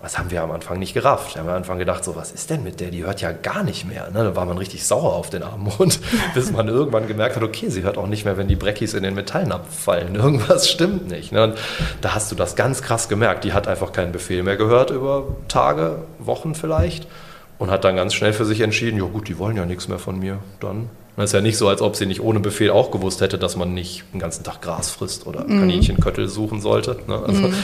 [0.00, 1.34] Das haben wir am Anfang nicht gerafft.
[1.34, 2.90] Wir haben am Anfang gedacht, so, was ist denn mit der?
[2.90, 4.08] Die hört ja gar nicht mehr.
[4.10, 4.22] Ne?
[4.22, 5.98] Da war man richtig sauer auf den armen Hund,
[6.34, 9.02] bis man irgendwann gemerkt hat, okay, sie hört auch nicht mehr, wenn die Breckis in
[9.02, 10.14] den Metallen abfallen.
[10.14, 11.32] Irgendwas stimmt nicht.
[11.32, 11.42] Ne?
[11.42, 11.58] Und
[12.00, 13.42] da hast du das ganz krass gemerkt.
[13.42, 17.08] Die hat einfach keinen Befehl mehr gehört über Tage, Wochen vielleicht
[17.58, 19.98] und hat dann ganz schnell für sich entschieden, ja gut, die wollen ja nichts mehr
[19.98, 20.38] von mir.
[20.60, 20.88] Dann
[21.24, 23.56] es ist ja nicht so, als ob sie nicht ohne Befehl auch gewusst hätte, dass
[23.56, 25.60] man nicht den ganzen Tag Gras frisst oder mhm.
[25.60, 26.98] Kaninchenköttel suchen sollte.
[27.06, 27.18] Ne?
[27.26, 27.54] Also mhm.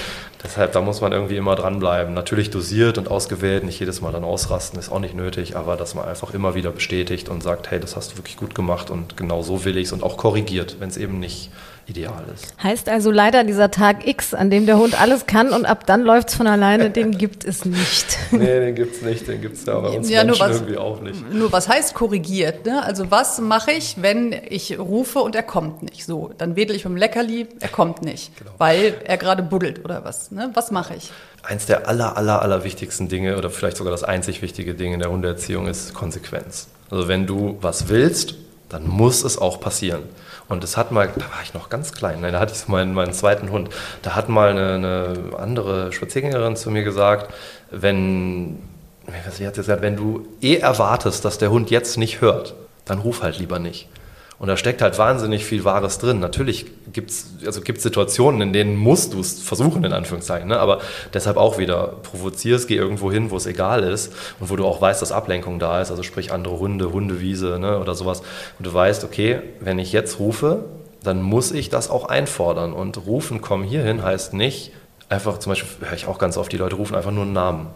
[0.43, 2.15] deshalb, da muss man irgendwie immer dranbleiben.
[2.15, 5.95] Natürlich dosiert und ausgewählt, nicht jedes Mal dann ausrasten, ist auch nicht nötig, aber dass
[5.95, 9.17] man einfach immer wieder bestätigt und sagt, hey, das hast du wirklich gut gemacht und
[9.17, 11.51] genau so will ich es und auch korrigiert, wenn es eben nicht
[11.87, 12.55] ideal ist.
[12.63, 16.03] Heißt also leider dieser Tag X, an dem der Hund alles kann und ab dann
[16.03, 18.19] läuft es von alleine, den gibt es nicht.
[18.31, 20.79] nee, den gibt es nicht, den gibt es ja bei uns ja, Menschen was, irgendwie
[20.79, 21.33] auch nicht.
[21.33, 22.67] Nur was heißt korrigiert?
[22.67, 22.83] Ne?
[22.83, 26.05] Also was mache ich, wenn ich rufe und er kommt nicht?
[26.05, 28.53] So, dann wedel ich mit dem Leckerli, er kommt nicht, genau.
[28.59, 30.31] weil er gerade buddelt oder was.
[30.31, 30.51] Ne?
[30.55, 31.11] Was mache ich?
[31.43, 35.01] Eins der aller, aller, aller wichtigsten Dinge oder vielleicht sogar das einzig wichtige Ding in
[35.01, 36.69] der Hundeerziehung ist Konsequenz.
[36.91, 38.35] Also wenn du was willst,
[38.75, 40.03] dann muss es auch passieren.
[40.49, 42.93] Und es hat mal, da war ich noch ganz klein, nein, da hatte ich meinen,
[42.93, 43.71] meinen zweiten Hund,
[44.03, 47.33] da hat mal eine, eine andere Spaziergängerin zu mir gesagt,
[47.71, 48.59] wenn,
[49.07, 53.23] wie hat gesagt, wenn du eh erwartest, dass der Hund jetzt nicht hört, dann ruf
[53.23, 53.89] halt lieber nicht.
[54.39, 56.19] Und da steckt halt wahnsinnig viel Wahres drin.
[56.19, 60.49] Natürlich gibt es also gibt's Situationen, in denen musst du es versuchen, in Anführungszeichen.
[60.49, 60.59] Ne?
[60.59, 60.81] Aber
[61.13, 64.81] deshalb auch wieder, provozierst, geh irgendwo hin, wo es egal ist und wo du auch
[64.81, 65.91] weißt, dass Ablenkung da ist.
[65.91, 67.79] Also sprich andere Hunde, Hundewiese ne?
[67.79, 68.23] oder sowas.
[68.59, 70.65] Und du weißt, okay, wenn ich jetzt rufe,
[71.03, 72.73] dann muss ich das auch einfordern.
[72.73, 74.73] Und rufen, komm hierhin, heißt nicht,
[75.09, 77.67] einfach zum Beispiel, höre ich auch ganz oft, die Leute rufen einfach nur einen Namen.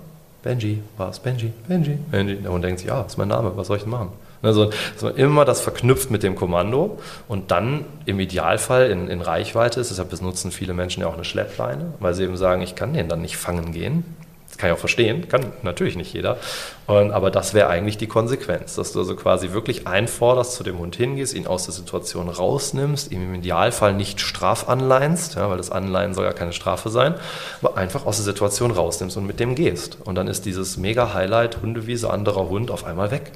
[0.43, 1.19] Benji, was?
[1.19, 2.37] Benji, Benji, Benji.
[2.37, 4.11] Der Hund denkt sich, ja, ist mein Name, was soll ich denn machen?
[4.43, 9.21] Also, dass man immer das verknüpft mit dem Kommando und dann im Idealfall in, in
[9.21, 9.91] Reichweite ist.
[9.91, 13.09] Deshalb benutzen viele Menschen ja auch eine Schleppleine, weil sie eben sagen, ich kann den
[13.09, 14.05] dann nicht fangen gehen.
[14.49, 16.39] Das kann ich auch verstehen, kann natürlich nicht jeder.
[16.87, 20.79] Und, aber das wäre eigentlich die Konsequenz, dass du also quasi wirklich einforderst, zu dem
[20.79, 25.71] Hund hingehst, ihn aus der Situation rausnimmst, ihm im Idealfall nicht strafanleinst, ja, weil das
[25.71, 27.15] Anleihen soll ja keine Strafe sein,
[27.61, 29.99] aber einfach aus der Situation rausnimmst und mit dem gehst.
[30.05, 33.33] Und dann ist dieses Mega-Highlight Hundewiese, anderer Hund auf einmal weg.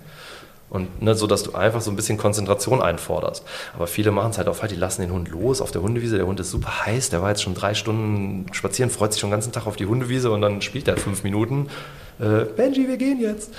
[0.73, 3.45] Und ne, so, dass du einfach so ein bisschen Konzentration einforderst.
[3.75, 6.17] Aber viele machen es halt auch halt, die lassen den Hund los auf der Hundewiese.
[6.17, 9.29] Der Hund ist super heiß, der war jetzt schon drei Stunden spazieren, freut sich schon
[9.29, 11.69] den ganzen Tag auf die Hundewiese und dann spielt er fünf Minuten.
[12.19, 13.53] Äh, Benji, wir gehen jetzt.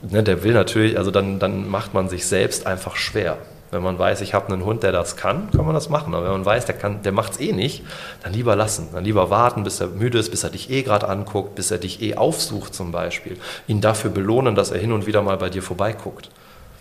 [0.00, 3.38] Ne, der will natürlich, also dann, dann macht man sich selbst einfach schwer.
[3.70, 6.14] Wenn man weiß, ich habe einen Hund, der das kann, kann man das machen.
[6.14, 7.84] Aber wenn man weiß, der, der macht es eh nicht,
[8.22, 8.88] dann lieber lassen.
[8.92, 11.78] Dann lieber warten, bis er müde ist, bis er dich eh gerade anguckt, bis er
[11.78, 13.36] dich eh aufsucht zum Beispiel.
[13.66, 16.30] Ihn dafür belohnen, dass er hin und wieder mal bei dir vorbeiguckt.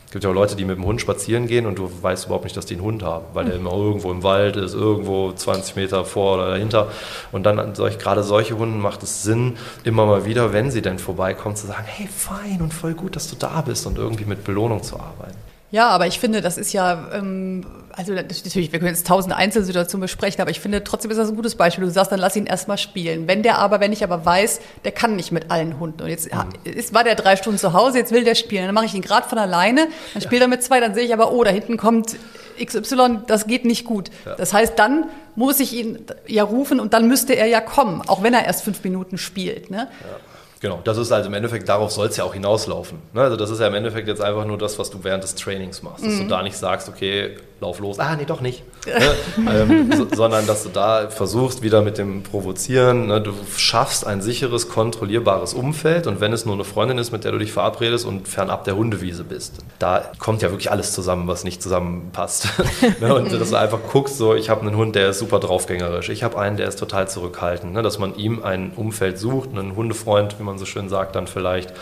[0.08, 2.46] Es gibt ja auch Leute, die mit dem Hund spazieren gehen und du weißt überhaupt
[2.46, 5.76] nicht, dass die einen Hund haben, weil der immer irgendwo im Wald ist, irgendwo 20
[5.76, 6.88] Meter vor oder dahinter.
[7.34, 10.98] Und dann solch, gerade solche Hunde macht es Sinn, immer mal wieder, wenn sie denn
[10.98, 14.46] vorbeikommen, zu sagen, hey, fein und voll gut, dass du da bist und irgendwie mit
[14.46, 15.36] Belohnung zu arbeiten.
[15.70, 20.02] Ja, aber ich finde, das ist ja, ähm, also natürlich, wir können jetzt tausend Einzelsituationen
[20.02, 21.84] besprechen, aber ich finde trotzdem ist das ein gutes Beispiel.
[21.84, 23.28] Du sagst, dann lass ihn erstmal spielen.
[23.28, 26.30] Wenn der aber, wenn ich aber weiß, der kann nicht mit allen Hunden und jetzt
[26.64, 29.02] ist, war der drei Stunden zu Hause, jetzt will der spielen, dann mache ich ihn
[29.02, 31.76] gerade von alleine, dann spielt er mit zwei, dann sehe ich aber, oh, da hinten
[31.76, 32.16] kommt
[32.64, 34.10] XY, das geht nicht gut.
[34.26, 34.36] Ja.
[34.36, 38.24] Das heißt, dann muss ich ihn ja rufen und dann müsste er ja kommen, auch
[38.24, 39.70] wenn er erst fünf Minuten spielt.
[39.70, 39.90] Ne?
[40.02, 40.18] Ja.
[40.60, 43.00] Genau, das ist also im Endeffekt, darauf soll es ja auch hinauslaufen.
[43.14, 43.22] Ne?
[43.22, 45.84] Also das ist ja im Endeffekt jetzt einfach nur das, was du während des Trainings
[45.84, 46.06] machst.
[46.06, 46.20] Dass mhm.
[46.20, 48.64] du da nicht sagst, okay, lauf los, ah nee, doch nicht.
[48.86, 49.52] ne?
[49.52, 53.22] ähm, so, sondern dass du da versuchst, wieder mit dem Provozieren, ne?
[53.22, 57.32] du schaffst ein sicheres, kontrollierbares Umfeld und wenn es nur eine Freundin ist, mit der
[57.32, 61.44] du dich verabredest und fernab der Hundewiese bist, da kommt ja wirklich alles zusammen, was
[61.44, 62.48] nicht zusammenpasst.
[63.02, 63.14] ne?
[63.14, 66.24] Und dass du einfach guckst, so, ich habe einen Hund, der ist super draufgängerisch, ich
[66.24, 67.82] habe einen, der ist total zurückhaltend, ne?
[67.82, 71.74] dass man ihm ein Umfeld sucht, einen Hundefreund, wie man so schön sagt, dann vielleicht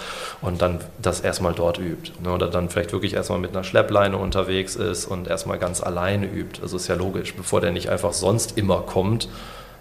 [0.41, 2.11] und dann das erstmal dort übt.
[2.23, 2.31] Ne?
[2.31, 6.62] Oder dann vielleicht wirklich erstmal mit einer Schleppleine unterwegs ist und erstmal ganz alleine übt.
[6.62, 9.28] Also ist ja logisch, bevor der nicht einfach sonst immer kommt,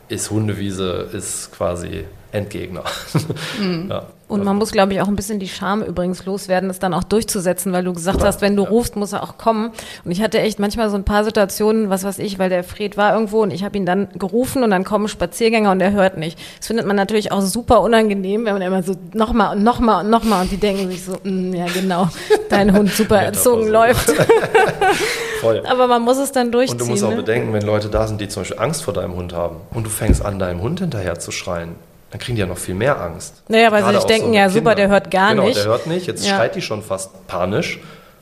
[0.08, 2.84] ist Hundewiese ist quasi Endgegner.
[3.58, 3.88] Mhm.
[3.90, 4.06] Ja.
[4.26, 7.04] Und man muss, glaube ich, auch ein bisschen die Scham übrigens loswerden, das dann auch
[7.04, 8.70] durchzusetzen, weil du gesagt ja, hast, wenn du ja.
[8.70, 9.70] rufst, muss er auch kommen.
[10.04, 12.96] Und ich hatte echt manchmal so ein paar Situationen, was weiß ich, weil der Fred
[12.96, 16.16] war irgendwo und ich habe ihn dann gerufen und dann kommen Spaziergänger und er hört
[16.16, 16.38] nicht.
[16.58, 20.10] Das findet man natürlich auch super unangenehm, wenn man immer so nochmal und nochmal und
[20.10, 22.08] nochmal und die denken sich so, mm, ja genau,
[22.48, 24.10] dein Hund super erzogen läuft.
[25.42, 25.62] Voll.
[25.68, 26.80] Aber man muss es dann durchziehen.
[26.80, 27.16] Und du musst auch ne?
[27.16, 29.90] bedenken, wenn Leute da sind, die zum Beispiel Angst vor deinem Hund haben und du
[29.90, 31.76] fängst an, deinem Hund hinterher zu schreien,
[32.14, 33.42] dann kriegen die ja noch viel mehr Angst.
[33.48, 34.60] Naja, weil sie sich denken, so ja Kinder.
[34.60, 35.54] super, der hört gar genau, nicht.
[35.54, 36.36] Genau, der hört nicht, jetzt ja.
[36.36, 37.80] schreit die schon fast panisch.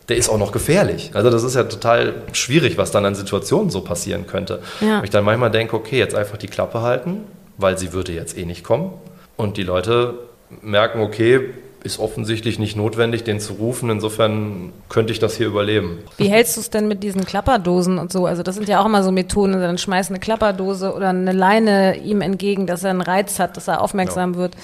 [0.09, 1.11] Der ist auch noch gefährlich.
[1.13, 4.63] Also das ist ja total schwierig, was dann an Situationen so passieren könnte.
[4.81, 5.01] Ja.
[5.01, 7.25] Und ich dann manchmal denke, okay, jetzt einfach die Klappe halten,
[7.59, 8.95] weil sie würde jetzt eh nicht kommen.
[9.37, 10.15] Und die Leute
[10.63, 11.51] merken, okay,
[11.85, 13.91] ist offensichtlich nicht notwendig, den zu rufen.
[13.91, 15.99] Insofern könnte ich das hier überleben.
[16.17, 18.27] Wie hältst du es denn mit diesen Klapperdosen und so?
[18.27, 21.97] Also das sind ja auch immer so Methoden, dann schmeißt eine Klapperdose oder eine Leine
[21.99, 24.39] ihm entgegen, dass er einen Reiz hat, dass er aufmerksam ja.
[24.39, 24.57] wird.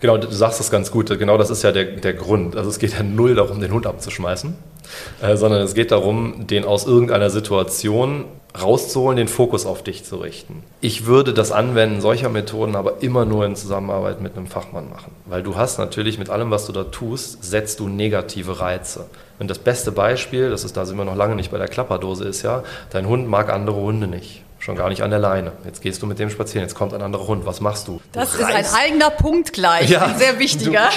[0.00, 1.16] Genau, du sagst das ganz gut.
[1.16, 2.56] Genau das ist ja der, der Grund.
[2.56, 4.54] Also es geht ja null darum, den Hund abzuschmeißen,
[5.20, 8.24] äh, sondern es geht darum, den aus irgendeiner Situation
[8.60, 10.62] rauszuholen, den Fokus auf dich zu richten.
[10.80, 15.12] Ich würde das Anwenden solcher Methoden aber immer nur in Zusammenarbeit mit einem Fachmann machen,
[15.24, 19.06] weil du hast natürlich mit allem, was du da tust, setzt du negative Reize.
[19.38, 22.24] Und das beste Beispiel, das ist, da sind wir noch lange nicht bei der Klapperdose,
[22.24, 24.42] ist ja, dein Hund mag andere Hunde nicht.
[24.62, 25.50] Schon gar nicht an der Leine.
[25.64, 27.44] Jetzt gehst du mit dem spazieren, jetzt kommt ein anderer Hund.
[27.46, 28.00] Was machst du?
[28.12, 30.88] Das du ist ein eigener Punkt gleich, ja, ein sehr wichtiger.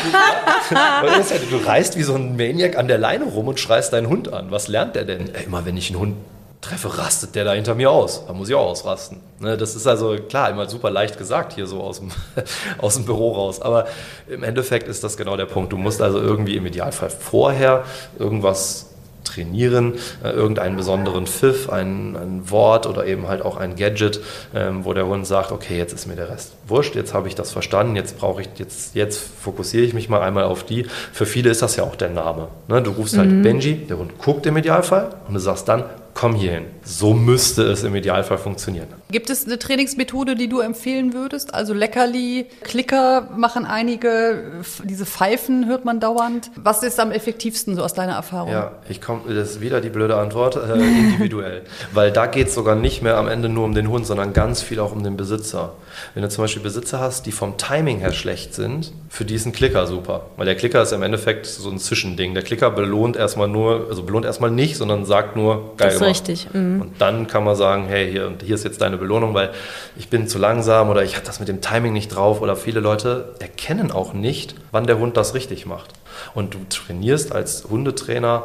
[0.69, 1.01] Du, ja,
[1.49, 4.51] du reißt wie so ein Maniac an der Leine rum und schreist deinen Hund an.
[4.51, 5.33] Was lernt der denn?
[5.33, 6.15] Ey, immer wenn ich einen Hund
[6.61, 8.27] treffe, rastet der da hinter mir aus.
[8.27, 9.17] Da muss ich auch ausrasten.
[9.39, 12.11] Ne, das ist also klar, immer super leicht gesagt hier so aus dem,
[12.77, 13.63] aus dem Büro raus.
[13.63, 13.87] Aber
[14.27, 15.73] im Endeffekt ist das genau der Punkt.
[15.73, 17.83] Du musst also irgendwie im Idealfall vorher
[18.19, 18.91] irgendwas
[19.25, 24.21] trainieren, äh, irgendeinen besonderen Pfiff, ein, ein, Wort oder eben halt auch ein Gadget,
[24.53, 27.35] ähm, wo der Hund sagt, okay, jetzt ist mir der Rest wurscht, jetzt habe ich
[27.35, 30.85] das verstanden, jetzt brauche ich, jetzt, jetzt fokussiere ich mich mal einmal auf die.
[31.11, 32.47] Für viele ist das ja auch der Name.
[32.67, 32.81] Ne?
[32.81, 33.41] Du rufst halt mhm.
[33.41, 35.83] Benji, der Hund guckt im Idealfall und du sagst dann,
[36.15, 36.65] komm hierhin.
[36.83, 38.87] So müsste es im Idealfall funktionieren.
[39.11, 41.53] Gibt es eine Trainingsmethode, die du empfehlen würdest?
[41.53, 46.49] Also Leckerli, Klicker machen einige, diese Pfeifen hört man dauernd.
[46.55, 48.51] Was ist am effektivsten so aus deiner Erfahrung?
[48.51, 51.63] Ja, ich komme, das ist wieder die blöde Antwort, äh, individuell.
[51.93, 54.61] Weil da geht es sogar nicht mehr am Ende nur um den Hund, sondern ganz
[54.61, 55.73] viel auch um den Besitzer.
[56.13, 59.45] Wenn du zum Beispiel Besitzer hast, die vom Timing her schlecht sind, für die ist
[59.45, 60.27] ein Klicker super.
[60.37, 62.33] Weil der Klicker ist im Endeffekt so ein Zwischending.
[62.33, 66.01] Der Klicker belohnt erstmal nur, also belohnt erstmal nicht, sondern sagt nur, geil das ist
[66.01, 66.47] richtig.
[66.53, 66.81] Mhm.
[66.81, 69.51] Und dann kann man sagen, hey, hier, und hier ist jetzt deine Belohnung, weil
[69.95, 72.79] ich bin zu langsam oder ich habe das mit dem Timing nicht drauf oder viele
[72.79, 75.93] Leute erkennen auch nicht, wann der Hund das richtig macht.
[76.33, 78.43] Und du trainierst als Hundetrainer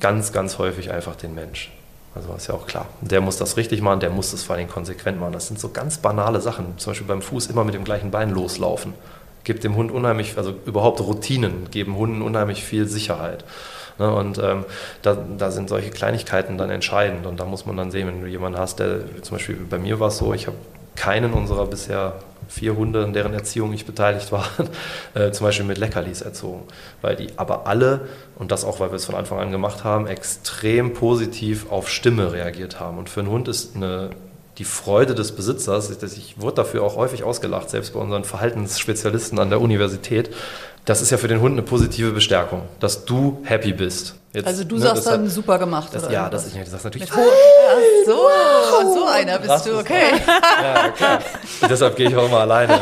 [0.00, 1.70] ganz, ganz häufig einfach den Mensch.
[2.16, 2.86] Also ist ja auch klar.
[3.02, 5.32] Der muss das richtig machen, der muss das vor allem konsequent machen.
[5.32, 6.78] Das sind so ganz banale Sachen.
[6.78, 8.94] Zum Beispiel beim Fuß immer mit dem gleichen Bein loslaufen.
[9.44, 13.44] Gibt dem Hund unheimlich, also überhaupt Routinen geben Hunden unheimlich viel Sicherheit.
[13.98, 14.64] Ne, und ähm,
[15.02, 17.26] da, da, sind solche Kleinigkeiten dann entscheidend.
[17.26, 20.00] Und da muss man dann sehen, wenn du jemanden hast, der zum Beispiel bei mir
[20.00, 20.56] war es so, ich habe
[20.96, 22.14] keinen unserer bisher
[22.48, 24.48] vier Hunde, in deren Erziehung ich beteiligt war,
[25.14, 26.64] äh, zum Beispiel mit Leckerlis erzogen.
[27.02, 30.06] Weil die aber alle, und das auch, weil wir es von Anfang an gemacht haben,
[30.06, 32.98] extrem positiv auf Stimme reagiert haben.
[32.98, 34.10] Und für einen Hund ist eine,
[34.58, 39.38] die Freude des Besitzers, ich, ich wurde dafür auch häufig ausgelacht, selbst bei unseren Verhaltensspezialisten
[39.38, 40.30] an der Universität,
[40.86, 44.14] das ist ja für den Hund eine positive Bestärkung, dass du happy bist.
[44.32, 46.12] Jetzt, also du ne, sagst dann super gemacht, das, oder?
[46.12, 47.08] Ja, das, ich, das sagst natürlich.
[47.10, 48.94] Mit Ach so, wow.
[48.94, 50.12] so einer bist du, okay.
[50.62, 51.18] Ja, klar.
[51.62, 52.78] Und deshalb gehe ich auch immer alleine.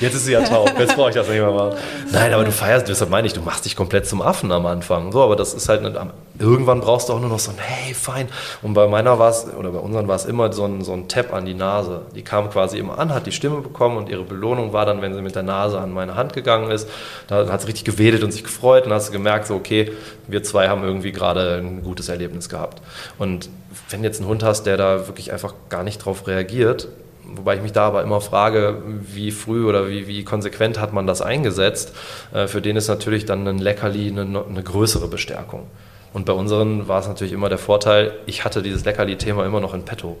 [0.00, 1.76] Jetzt ist sie ja taub, jetzt brauche ich das nicht mehr machen.
[2.10, 5.12] Nein, aber du feierst, deshalb meine ich, du machst dich komplett zum Affen am Anfang.
[5.12, 5.96] So, aber das ist halt, nicht,
[6.40, 8.28] irgendwann brauchst du auch nur noch so ein Hey, fein.
[8.62, 11.06] Und bei meiner war es, oder bei unseren war es immer so ein, so ein
[11.08, 12.02] Tap an die Nase.
[12.14, 15.14] Die kam quasi immer an, hat die Stimme bekommen und ihre Belohnung war dann, wenn
[15.14, 16.88] sie mit der Nase an meine Hand gegangen ist,
[17.28, 19.90] da hat sie richtig gewedelt und sich gefreut und hast du gemerkt, merkt so, okay,
[20.28, 22.82] wir zwei haben irgendwie gerade ein gutes Erlebnis gehabt.
[23.18, 23.48] Und
[23.88, 26.88] wenn jetzt einen Hund hast, der da wirklich einfach gar nicht drauf reagiert,
[27.24, 31.06] wobei ich mich da aber immer frage, wie früh oder wie, wie konsequent hat man
[31.06, 31.94] das eingesetzt,
[32.34, 35.66] äh, für den ist natürlich dann ein Leckerli eine, eine größere Bestärkung.
[36.12, 39.72] Und bei unseren war es natürlich immer der Vorteil, ich hatte dieses Leckerli-Thema immer noch
[39.72, 40.18] in petto.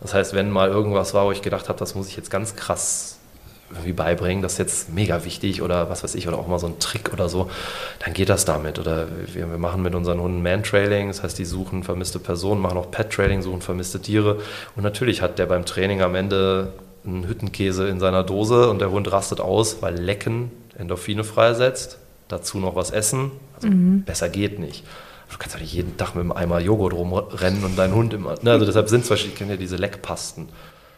[0.00, 2.54] Das heißt, wenn mal irgendwas war, wo ich gedacht habe, das muss ich jetzt ganz
[2.54, 3.18] krass
[3.72, 6.66] irgendwie beibringen, das ist jetzt mega wichtig oder was weiß ich, oder auch mal so
[6.66, 7.50] ein Trick oder so,
[8.04, 8.78] dann geht das damit.
[8.78, 12.78] Oder wir, wir machen mit unseren Hunden Man-Trailing, das heißt, die suchen vermisste Personen, machen
[12.78, 14.40] auch Pet-Trailing, suchen vermisste Tiere.
[14.76, 16.72] Und natürlich hat der beim Training am Ende
[17.04, 22.58] einen Hüttenkäse in seiner Dose und der Hund rastet aus, weil Lecken Endorphine freisetzt, dazu
[22.58, 23.32] noch was essen.
[23.54, 24.02] Also mhm.
[24.02, 24.84] besser geht nicht.
[25.30, 28.34] Du kannst ja nicht jeden Tag mit einem Eimer Joghurt rumrennen und deinen Hund immer.
[28.42, 30.48] Ne, also deshalb sind zum Beispiel, ich kenne ja diese Leckpasten.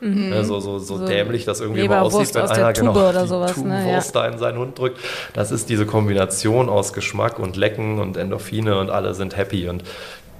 [0.05, 0.29] Mhm.
[0.29, 3.55] Ne, so, so, so, so, dämlich das irgendwie immer aussieht, wenn einer genau oder sowas,
[3.55, 4.03] die ne, ja.
[4.13, 4.99] da in seinen Hund drückt.
[5.33, 9.67] Das ist diese Kombination aus Geschmack und Lecken und Endorphine und alle sind happy.
[9.67, 9.83] Und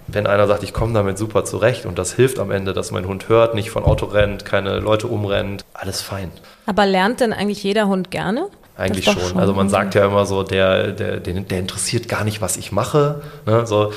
[0.07, 3.07] wenn einer sagt, ich komme damit super zurecht und das hilft am Ende, dass mein
[3.07, 6.31] Hund hört, nicht von Auto rennt, keine Leute umrennt, alles fein.
[6.67, 8.49] Aber lernt denn eigentlich jeder Hund gerne?
[8.77, 9.19] Eigentlich schon.
[9.19, 9.39] schon.
[9.39, 12.71] Also man sagt ja immer so, der, der, der, der interessiert gar nicht, was ich
[12.71, 13.23] mache.
[13.47, 13.67] Ne?
[13.67, 13.95] So,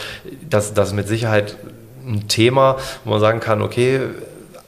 [0.50, 1.58] das, das ist mit Sicherheit
[2.06, 4.00] ein Thema, wo man sagen kann, okay,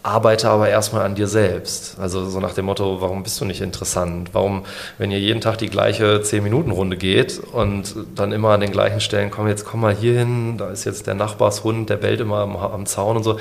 [0.01, 1.99] arbeite aber erstmal an dir selbst.
[1.99, 4.29] Also so nach dem Motto, warum bist du nicht interessant?
[4.33, 4.65] Warum,
[4.97, 9.29] wenn ihr jeden Tag die gleiche 10-Minuten-Runde geht und dann immer an den gleichen Stellen,
[9.29, 12.55] komm jetzt komm mal hier hin, da ist jetzt der Nachbarshund, der bellt immer am,
[12.55, 13.39] am Zaun und so.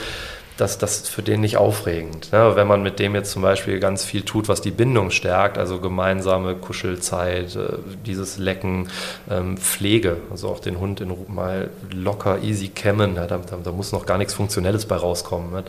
[0.58, 2.32] Das, das für den nicht aufregend.
[2.32, 2.56] Ne?
[2.56, 5.80] Wenn man mit dem jetzt zum Beispiel ganz viel tut, was die Bindung stärkt, also
[5.80, 8.88] gemeinsame Kuschelzeit, äh, dieses Lecken,
[9.30, 13.92] ähm, Pflege, also auch den Hund in, mal locker, easy kämmen, ja, da, da, muss
[13.92, 15.52] noch gar nichts Funktionelles bei rauskommen.
[15.52, 15.64] Ne?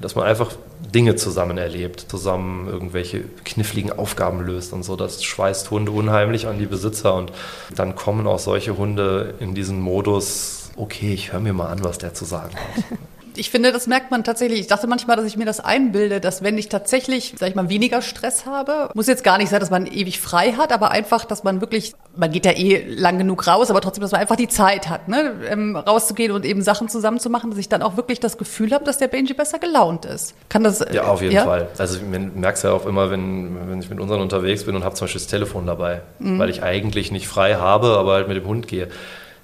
[0.00, 0.50] Dass man einfach
[0.92, 6.58] Dinge zusammen erlebt, zusammen irgendwelche kniffligen Aufgaben löst und so, das schweißt Hunde unheimlich an
[6.58, 7.32] die Besitzer und
[7.76, 11.98] dann kommen auch solche Hunde in diesen Modus, okay, ich höre mir mal an, was
[11.98, 12.84] der zu sagen hat.
[13.36, 14.60] ich finde, das merkt man tatsächlich.
[14.60, 17.68] Ich dachte manchmal, dass ich mir das einbilde, dass wenn ich tatsächlich, sag ich mal,
[17.68, 21.24] weniger Stress habe, muss jetzt gar nicht sein, dass man ewig frei hat, aber einfach,
[21.24, 24.36] dass man wirklich, man geht ja eh lang genug raus, aber trotzdem, dass man einfach
[24.36, 28.20] die Zeit hat, ne, ähm, rauszugehen und eben Sachen zusammenzumachen, dass ich dann auch wirklich
[28.20, 30.34] das Gefühl habe, dass der Benji besser gelaunt ist.
[30.48, 30.84] Kann das?
[30.92, 31.44] Ja, auf jeden ja?
[31.44, 31.68] Fall.
[31.78, 34.84] Also ich merke es ja auch immer, wenn, wenn ich mit unseren unterwegs bin und
[34.84, 36.38] habe zum Beispiel das Telefon dabei, mhm.
[36.38, 38.88] weil ich eigentlich nicht frei habe, aber halt mit dem Hund gehe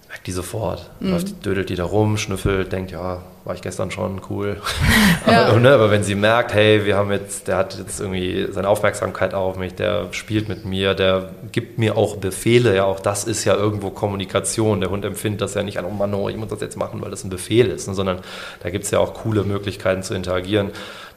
[0.09, 0.90] merkt die sofort.
[1.01, 1.11] Mhm.
[1.11, 4.61] Läuft, dödelt die da rum, schnüffelt, denkt, ja, war ich gestern schon, cool.
[5.26, 5.46] ja.
[5.46, 8.68] aber, ne, aber, wenn sie merkt, hey, wir haben jetzt, der hat jetzt irgendwie seine
[8.68, 13.24] Aufmerksamkeit auf mich, der spielt mit mir, der gibt mir auch Befehle, ja, auch das
[13.24, 14.80] ist ja irgendwo Kommunikation.
[14.80, 17.00] Der Hund empfindet das ja nicht an, oh Mann, oh, ich muss das jetzt machen,
[17.00, 18.20] weil das ein Befehl ist, ne, sondern
[18.62, 20.70] da gibt es ja auch coole Möglichkeiten zu interagieren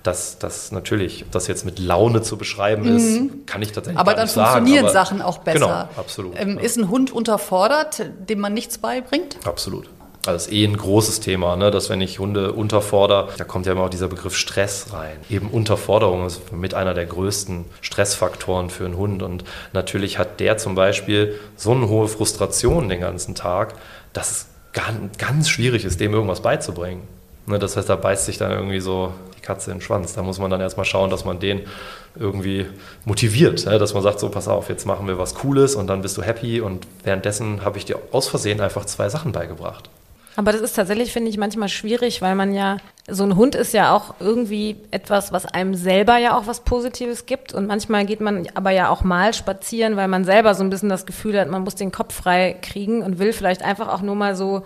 [0.04, 2.98] dass das natürlich, ob das jetzt mit Laune zu beschreiben mhm.
[2.98, 4.48] ist, kann ich tatsächlich aber gar nicht sagen.
[4.48, 5.60] Aber dann funktionieren Sachen auch besser.
[5.60, 6.34] Genau, absolut.
[6.40, 9.38] Ähm, ist ein Hund unterfordert, dem man nichts beibringt?
[9.46, 9.90] Absolut.
[10.26, 11.72] Also ist eh ein großes Thema, ne?
[11.72, 15.18] dass wenn ich Hunde unterfordere, da kommt ja immer auch dieser Begriff Stress rein.
[15.30, 19.24] Eben Unterforderung ist mit einer der größten Stressfaktoren für einen Hund.
[19.24, 23.74] Und natürlich hat der zum Beispiel so eine hohe Frustration den ganzen Tag,
[24.14, 27.02] dass es ganz, ganz schwierig ist, dem irgendwas beizubringen.
[27.48, 27.58] Ne?
[27.58, 30.14] Das heißt, da beißt sich dann irgendwie so die Katze in den Schwanz.
[30.14, 31.62] Da muss man dann erstmal schauen, dass man den
[32.16, 32.68] irgendwie
[33.06, 33.80] motiviert, ne?
[33.80, 36.22] dass man sagt, so pass auf, jetzt machen wir was Cooles und dann bist du
[36.22, 39.90] happy und währenddessen habe ich dir aus Versehen einfach zwei Sachen beigebracht.
[40.36, 43.74] Aber das ist tatsächlich, finde ich, manchmal schwierig, weil man ja, so ein Hund ist
[43.74, 47.54] ja auch irgendwie etwas, was einem selber ja auch was Positives gibt.
[47.54, 50.90] Und manchmal geht man aber ja auch mal spazieren, weil man selber so ein bisschen
[50.90, 54.16] das Gefühl hat, man muss den Kopf frei kriegen und will vielleicht einfach auch nur
[54.16, 54.64] mal so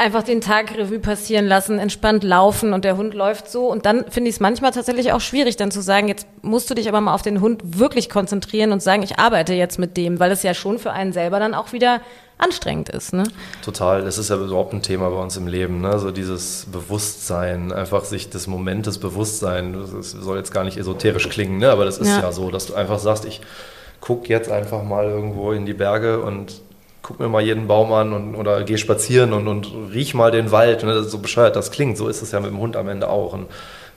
[0.00, 3.68] einfach den Tag Revue passieren lassen, entspannt laufen und der Hund läuft so.
[3.68, 6.74] Und dann finde ich es manchmal tatsächlich auch schwierig, dann zu sagen, jetzt musst du
[6.74, 10.20] dich aber mal auf den Hund wirklich konzentrieren und sagen, ich arbeite jetzt mit dem,
[10.20, 12.00] weil es ja schon für einen selber dann auch wieder
[12.38, 13.12] anstrengend ist.
[13.12, 13.24] Ne?
[13.62, 15.98] Total, das ist ja überhaupt ein Thema bei uns im Leben, ne?
[15.98, 21.58] so dieses Bewusstsein, einfach sich des Momentes Bewusstsein, das soll jetzt gar nicht esoterisch klingen,
[21.58, 21.70] ne?
[21.70, 22.20] aber das ist ja.
[22.20, 23.40] ja so, dass du einfach sagst, ich
[24.00, 26.60] gucke jetzt einfach mal irgendwo in die Berge und
[27.02, 30.52] guck mir mal jeden Baum an und, oder geh spazieren und, und riech mal den
[30.52, 30.84] Wald.
[30.84, 31.02] Ne?
[31.04, 33.32] So bescheuert das klingt, so ist es ja mit dem Hund am Ende auch.
[33.32, 33.46] Und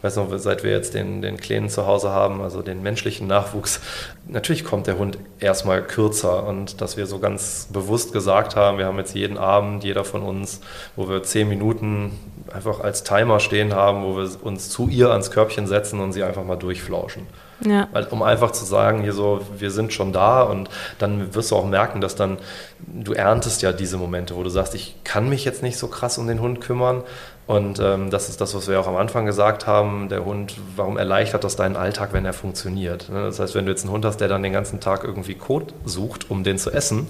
[0.01, 3.27] ich weiß noch, seit wir jetzt den, den Kleinen zu Hause haben, also den menschlichen
[3.27, 3.79] Nachwuchs,
[4.27, 6.47] natürlich kommt der Hund erstmal kürzer.
[6.47, 10.23] Und dass wir so ganz bewusst gesagt haben, wir haben jetzt jeden Abend, jeder von
[10.23, 10.61] uns,
[10.95, 12.17] wo wir zehn Minuten
[12.51, 16.23] einfach als Timer stehen haben, wo wir uns zu ihr ans Körbchen setzen und sie
[16.23, 17.27] einfach mal durchflauschen.
[17.63, 17.87] Ja.
[17.91, 21.55] Weil, um einfach zu sagen, hier so, wir sind schon da und dann wirst du
[21.55, 22.39] auch merken, dass dann,
[22.79, 26.17] du erntest ja diese Momente, wo du sagst, ich kann mich jetzt nicht so krass
[26.17, 27.03] um den Hund kümmern.
[27.51, 30.95] Und ähm, das ist das, was wir auch am Anfang gesagt haben, der Hund, warum
[30.95, 33.09] erleichtert das deinen Alltag, wenn er funktioniert?
[33.09, 33.23] Ne?
[33.23, 35.73] Das heißt, wenn du jetzt einen Hund hast, der dann den ganzen Tag irgendwie Kot
[35.83, 37.07] sucht, um den zu essen,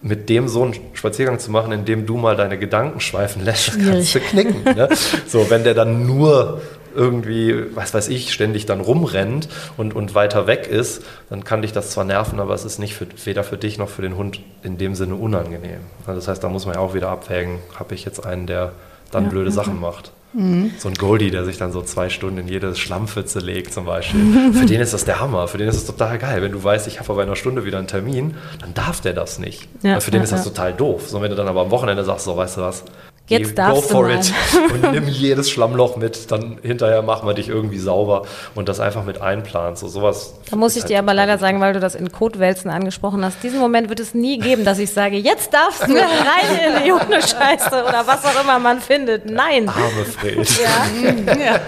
[0.00, 3.80] mit dem so einen Spaziergang zu machen, in dem du mal deine Gedanken schweifen lässt,
[3.84, 4.62] kannst du knicken.
[4.62, 4.88] Ne?
[5.26, 6.60] So, wenn der dann nur
[6.94, 11.72] irgendwie, was weiß ich, ständig dann rumrennt und, und weiter weg ist, dann kann dich
[11.72, 14.38] das zwar nerven, aber es ist nicht für, weder für dich noch für den Hund
[14.62, 15.80] in dem Sinne unangenehm.
[16.06, 18.70] Also das heißt, da muss man ja auch wieder abwägen, habe ich jetzt einen, der
[19.10, 20.12] dann ja, blöde Sachen macht.
[20.32, 20.72] Mhm.
[20.78, 24.52] So ein Goldie, der sich dann so zwei Stunden in jede Schlammpfütze legt zum Beispiel.
[24.52, 26.40] Für den ist das der Hammer, für den ist das total geil.
[26.40, 29.12] Wenn du weißt, ich habe aber in einer Stunde wieder einen Termin, dann darf der
[29.12, 29.68] das nicht.
[29.82, 31.08] Ja, für den ja, ist das total doof.
[31.08, 32.84] So, wenn du dann aber am Wochenende sagst, so weißt du was,
[33.30, 34.20] Jetzt darfst go for du mal.
[34.20, 34.32] it
[34.72, 38.22] und nimm jedes Schlammloch mit, dann hinterher machen wir dich irgendwie sauber
[38.54, 39.76] und das einfach mit einplanen.
[39.76, 40.34] So sowas.
[40.50, 43.42] Da muss ich halt dir aber leider sagen, weil du das in Kotwälzen angesprochen hast,
[43.42, 46.92] diesen Moment wird es nie geben, dass ich sage, jetzt darfst du rein in die
[46.92, 49.30] Hundescheiße oder was auch immer man findet.
[49.30, 49.68] Nein.
[49.68, 50.48] Arme Fred.
[50.60, 51.34] Ja.
[51.44, 51.60] ja.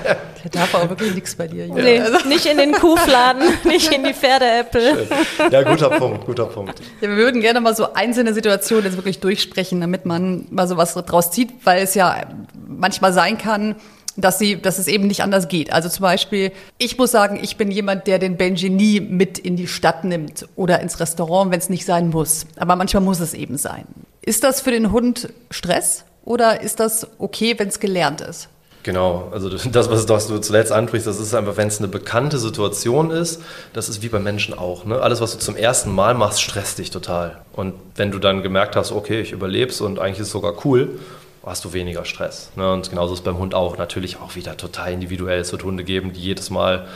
[0.44, 1.66] Der darf aber wirklich nichts bei dir.
[1.66, 2.28] Nee, also.
[2.28, 5.06] nicht in den Kuhfladen, nicht in die Pferdeäppel.
[5.50, 6.80] Ja, guter Punkt, guter Punkt.
[7.00, 10.76] Ja, wir würden gerne mal so einzelne Situationen jetzt wirklich durchsprechen, damit man mal so
[10.76, 12.26] was draus zieht, weil es ja
[12.66, 13.76] manchmal sein kann,
[14.16, 15.72] dass sie, dass es eben nicht anders geht.
[15.72, 19.56] Also zum Beispiel, ich muss sagen, ich bin jemand, der den Benji nie mit in
[19.56, 22.46] die Stadt nimmt oder ins Restaurant, wenn es nicht sein muss.
[22.56, 23.86] Aber manchmal muss es eben sein.
[24.20, 28.48] Ist das für den Hund Stress oder ist das okay, wenn es gelernt ist?
[28.84, 33.12] Genau, also das, was, du zuletzt ansprichst, das ist einfach, wenn es eine bekannte Situation
[33.12, 33.40] ist,
[33.72, 34.84] das ist wie bei Menschen auch.
[34.84, 35.00] Ne?
[35.00, 37.42] Alles, was du zum ersten Mal machst, stresst dich total.
[37.52, 40.54] Und wenn du dann gemerkt hast, okay, ich überlebe es und eigentlich ist es sogar
[40.64, 40.98] cool,
[41.46, 42.50] hast du weniger Stress.
[42.56, 42.72] Ne?
[42.72, 43.78] Und genauso ist es beim Hund auch.
[43.78, 45.40] Natürlich auch wieder total individuell.
[45.40, 46.86] Es wird Hunde geben, die jedes Mal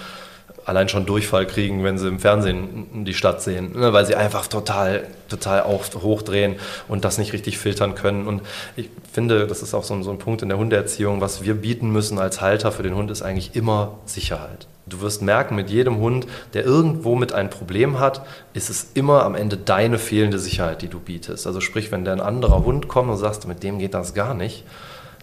[0.67, 3.93] allein schon Durchfall kriegen, wenn sie im Fernsehen die Stadt sehen, ne?
[3.93, 6.57] weil sie einfach total, total auch hochdrehen
[6.89, 8.27] und das nicht richtig filtern können.
[8.27, 8.43] Und
[8.75, 11.55] ich finde, das ist auch so ein, so ein Punkt in der Hundeerziehung, was wir
[11.55, 14.67] bieten müssen als Halter für den Hund, ist eigentlich immer Sicherheit.
[14.87, 19.25] Du wirst merken, mit jedem Hund, der irgendwo mit ein Problem hat, ist es immer
[19.25, 21.47] am Ende deine fehlende Sicherheit, die du bietest.
[21.47, 24.35] Also sprich, wenn der ein anderer Hund kommt und sagst, mit dem geht das gar
[24.35, 24.65] nicht,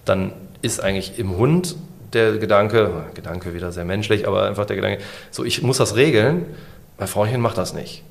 [0.06, 1.76] dann ist eigentlich im Hund
[2.14, 6.46] der Gedanke, Gedanke wieder sehr menschlich, aber einfach der Gedanke, so ich muss das regeln,
[6.98, 8.04] mein Frauchen macht das nicht.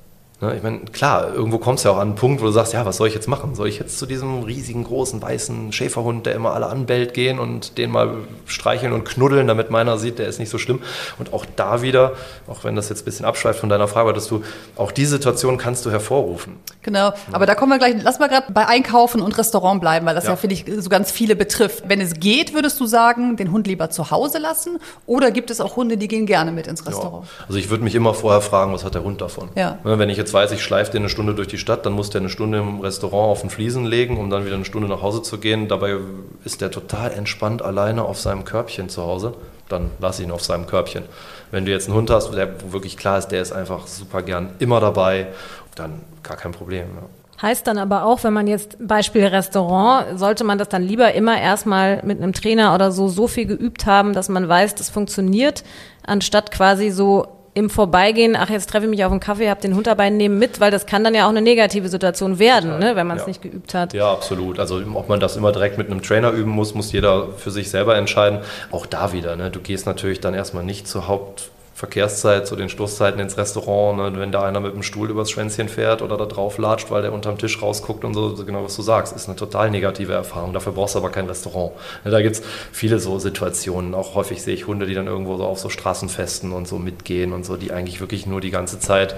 [0.42, 2.72] Ne, ich meine, klar, irgendwo kommst du ja auch an einen Punkt, wo du sagst,
[2.72, 3.54] ja, was soll ich jetzt machen?
[3.54, 7.78] Soll ich jetzt zu diesem riesigen, großen, weißen Schäferhund, der immer alle anbellt, gehen und
[7.78, 8.16] den mal
[8.46, 10.82] streicheln und knuddeln, damit meiner sieht, der ist nicht so schlimm.
[11.20, 12.14] Und auch da wieder,
[12.48, 14.42] auch wenn das jetzt ein bisschen abschweift von deiner Frage, dass du,
[14.74, 16.56] auch die Situation kannst du hervorrufen.
[16.82, 20.16] Genau, aber da kommen wir gleich, lass mal gerade bei Einkaufen und Restaurant bleiben, weil
[20.16, 21.84] das ja, ja finde ich, so ganz viele betrifft.
[21.86, 24.80] Wenn es geht, würdest du sagen, den Hund lieber zu Hause lassen?
[25.06, 27.26] Oder gibt es auch Hunde, die gehen gerne mit ins Restaurant?
[27.26, 27.44] Ja.
[27.46, 29.50] Also ich würde mich immer vorher fragen, was hat der Hund davon?
[29.54, 29.78] Ja.
[29.84, 32.10] Ne, wenn ich jetzt weiß, ich schleife den eine Stunde durch die Stadt, dann muss
[32.10, 35.02] der eine Stunde im Restaurant auf den Fliesen legen, um dann wieder eine Stunde nach
[35.02, 35.68] Hause zu gehen.
[35.68, 35.96] Dabei
[36.44, 39.34] ist der total entspannt alleine auf seinem Körbchen zu Hause.
[39.68, 41.04] Dann lass ihn auf seinem Körbchen.
[41.50, 44.50] Wenn du jetzt einen Hund hast, der wirklich klar ist, der ist einfach super gern
[44.58, 45.28] immer dabei,
[45.74, 46.86] dann gar kein Problem.
[46.94, 47.02] Ja.
[47.42, 51.40] Heißt dann aber auch, wenn man jetzt Beispiel Restaurant, sollte man das dann lieber immer
[51.40, 55.64] erstmal mit einem Trainer oder so so viel geübt haben, dass man weiß, das funktioniert,
[56.06, 59.74] anstatt quasi so im Vorbeigehen, ach, jetzt treffe ich mich auf einen Kaffee, habe den
[59.74, 62.96] Hund dabei, nehmen mit, weil das kann dann ja auch eine negative Situation werden, ne,
[62.96, 63.28] wenn man es ja.
[63.28, 63.92] nicht geübt hat.
[63.92, 64.58] Ja, absolut.
[64.58, 67.70] Also ob man das immer direkt mit einem Trainer üben muss, muss jeder für sich
[67.70, 68.38] selber entscheiden.
[68.70, 71.50] Auch da wieder, ne, du gehst natürlich dann erstmal nicht zur Haupt
[71.82, 75.68] Verkehrszeit, zu den Stoßzeiten ins Restaurant, ne, wenn da einer mit dem Stuhl übers Schwänzchen
[75.68, 78.82] fährt oder da drauf latscht, weil der unterm Tisch rausguckt und so, genau was du
[78.82, 80.52] sagst, ist eine total negative Erfahrung.
[80.52, 81.72] Dafür brauchst du aber kein Restaurant.
[82.04, 83.96] Ne, da gibt es viele so Situationen.
[83.96, 87.32] Auch häufig sehe ich Hunde, die dann irgendwo so auf so Straßenfesten und so mitgehen
[87.32, 89.16] und so, die eigentlich wirklich nur die ganze Zeit,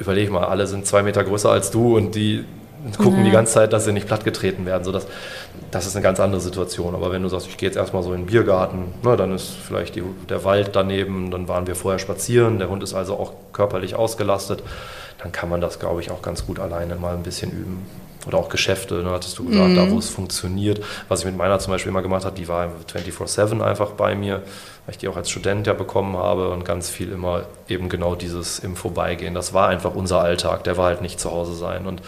[0.00, 2.44] überleg mal, alle sind zwei Meter größer als du und die
[2.98, 3.24] gucken ja.
[3.24, 4.84] die ganze Zeit, dass sie nicht plattgetreten werden.
[4.84, 5.06] So dass,
[5.70, 6.94] das ist eine ganz andere Situation.
[6.94, 9.50] Aber wenn du sagst, ich gehe jetzt erstmal so in den Biergarten, na, dann ist
[9.50, 13.32] vielleicht die, der Wald daneben, dann waren wir vorher spazieren, der Hund ist also auch
[13.52, 14.62] körperlich ausgelastet,
[15.22, 17.86] dann kann man das, glaube ich, auch ganz gut alleine mal ein bisschen üben.
[18.26, 19.76] Oder auch Geschäfte, ne, hattest du gesagt, mhm.
[19.76, 20.82] da wo es funktioniert.
[21.08, 24.42] Was ich mit meiner zum Beispiel immer gemacht habe, die war 24-7 einfach bei mir
[24.86, 28.14] weil ich die auch als Student ja bekommen habe und ganz viel immer eben genau
[28.14, 29.34] dieses im Vorbeigehen.
[29.34, 31.86] Das war einfach unser Alltag, der war halt nicht zu Hause sein.
[31.86, 32.02] Und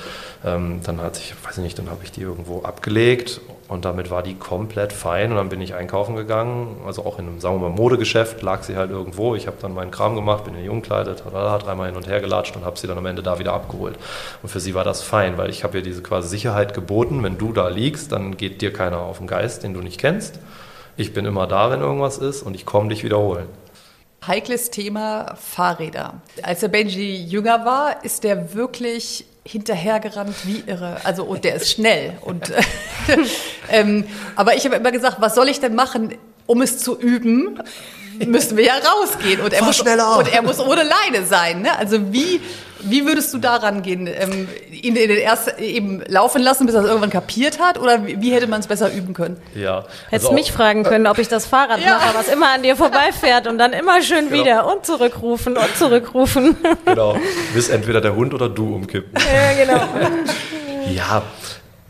[0.44, 4.12] ähm, dann hat sich, weiß ich nicht, dann habe ich die irgendwo abgelegt und damit
[4.12, 7.60] war die komplett fein und dann bin ich einkaufen gegangen, also auch in einem, sagen
[7.60, 9.34] wir mal, Modegeschäft lag sie halt irgendwo.
[9.34, 12.56] Ich habe dann meinen Kram gemacht, bin in die umkleidet, dreimal hin und her gelatscht
[12.56, 13.98] und habe sie dann am Ende da wieder abgeholt.
[14.42, 17.38] Und für sie war das fein, weil ich habe ihr diese quasi Sicherheit geboten, wenn
[17.38, 20.38] du da liegst, dann geht dir keiner auf den Geist, den du nicht kennst.
[20.98, 23.46] Ich bin immer da, wenn irgendwas ist und ich komme dich wiederholen.
[24.26, 26.14] Heikles Thema Fahrräder.
[26.42, 30.96] Als der Benji jünger war, ist der wirklich hinterhergerannt wie irre.
[31.04, 32.18] Also und der ist schnell.
[32.22, 32.52] Und,
[33.70, 37.62] ähm, aber ich habe immer gesagt, was soll ich denn machen, um es zu üben?
[38.26, 41.62] Müssen wir ja rausgehen und er, muss, und er muss ohne Leine sein.
[41.62, 41.76] Ne?
[41.78, 42.40] Also wie
[42.80, 44.06] wie würdest du daran gehen?
[44.06, 47.78] Ähm, ihn erst eben laufen lassen, bis er es irgendwann kapiert hat?
[47.78, 49.40] Oder wie, wie hätte man es besser üben können?
[49.54, 49.84] Ja.
[50.10, 51.98] Hättest also mich fragen können, ob ich das Fahrrad ja.
[51.98, 54.44] mache, was immer an dir vorbeifährt und dann immer schön genau.
[54.44, 56.56] wieder und zurückrufen und zurückrufen.
[56.84, 57.16] Genau.
[57.54, 59.12] Bis entweder der Hund oder du umkippen.
[59.14, 59.88] Ja, genau.
[60.90, 61.22] ja,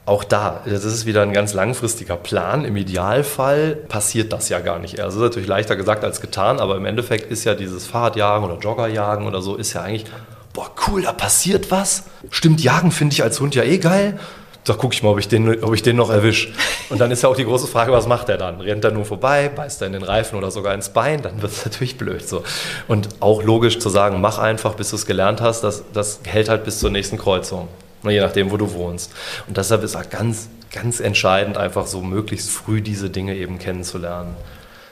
[0.08, 2.64] auch da, das ist wieder ein ganz langfristiger Plan.
[2.64, 5.00] Im Idealfall passiert das ja gar nicht.
[5.00, 8.58] Also ist natürlich leichter gesagt als getan, aber im Endeffekt ist ja dieses Fahrradjagen oder
[8.58, 10.06] Joggerjagen oder so, ist ja eigentlich
[10.54, 12.04] boah, cool, da passiert was.
[12.30, 14.18] Stimmt, jagen finde ich als Hund ja eh geil.
[14.64, 16.52] Da gucke ich mal, ob ich, den, ob ich den noch erwische.
[16.90, 18.60] Und dann ist ja auch die große Frage, was macht er dann?
[18.60, 21.22] Rennt er nur vorbei, beißt er in den Reifen oder sogar ins Bein?
[21.22, 22.26] Dann wird es natürlich blöd.
[22.26, 22.44] So.
[22.86, 26.48] Und auch logisch zu sagen, mach einfach, bis du es gelernt hast, das, das hält
[26.48, 27.68] halt bis zur nächsten Kreuzung.
[28.04, 29.12] Je nachdem, wo du wohnst.
[29.46, 34.36] Und deshalb ist auch ganz, ganz entscheidend, einfach so möglichst früh diese Dinge eben kennenzulernen.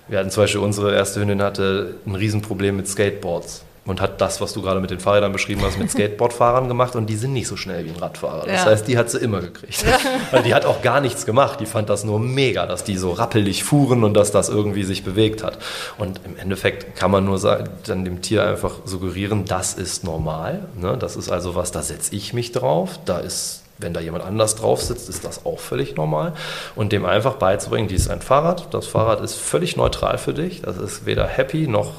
[0.09, 4.41] Wir hatten zum Beispiel, unsere erste Hündin hatte ein Riesenproblem mit Skateboards und hat das,
[4.41, 7.49] was du gerade mit den Fahrrädern beschrieben hast, mit Skateboardfahrern gemacht und die sind nicht
[7.49, 8.47] so schnell wie ein Radfahrer.
[8.47, 8.71] Das ja.
[8.71, 9.85] heißt, die hat sie immer gekriegt.
[9.85, 10.43] Ja.
[10.47, 11.61] Die hat auch gar nichts gemacht.
[11.61, 15.03] Die fand das nur mega, dass die so rappelig fuhren und dass das irgendwie sich
[15.03, 15.59] bewegt hat.
[15.99, 20.69] Und im Endeffekt kann man nur sagen, dann dem Tier einfach suggerieren, das ist normal.
[20.77, 20.97] Ne?
[20.99, 23.01] Das ist also was, da setze ich mich drauf.
[23.05, 26.33] Da ist wenn da jemand anders drauf sitzt, ist das auch völlig normal.
[26.75, 28.73] Und dem einfach beizubringen, dies ist ein Fahrrad.
[28.73, 30.63] Das Fahrrad ist völlig neutral für dich.
[30.63, 31.93] Das ist weder happy noch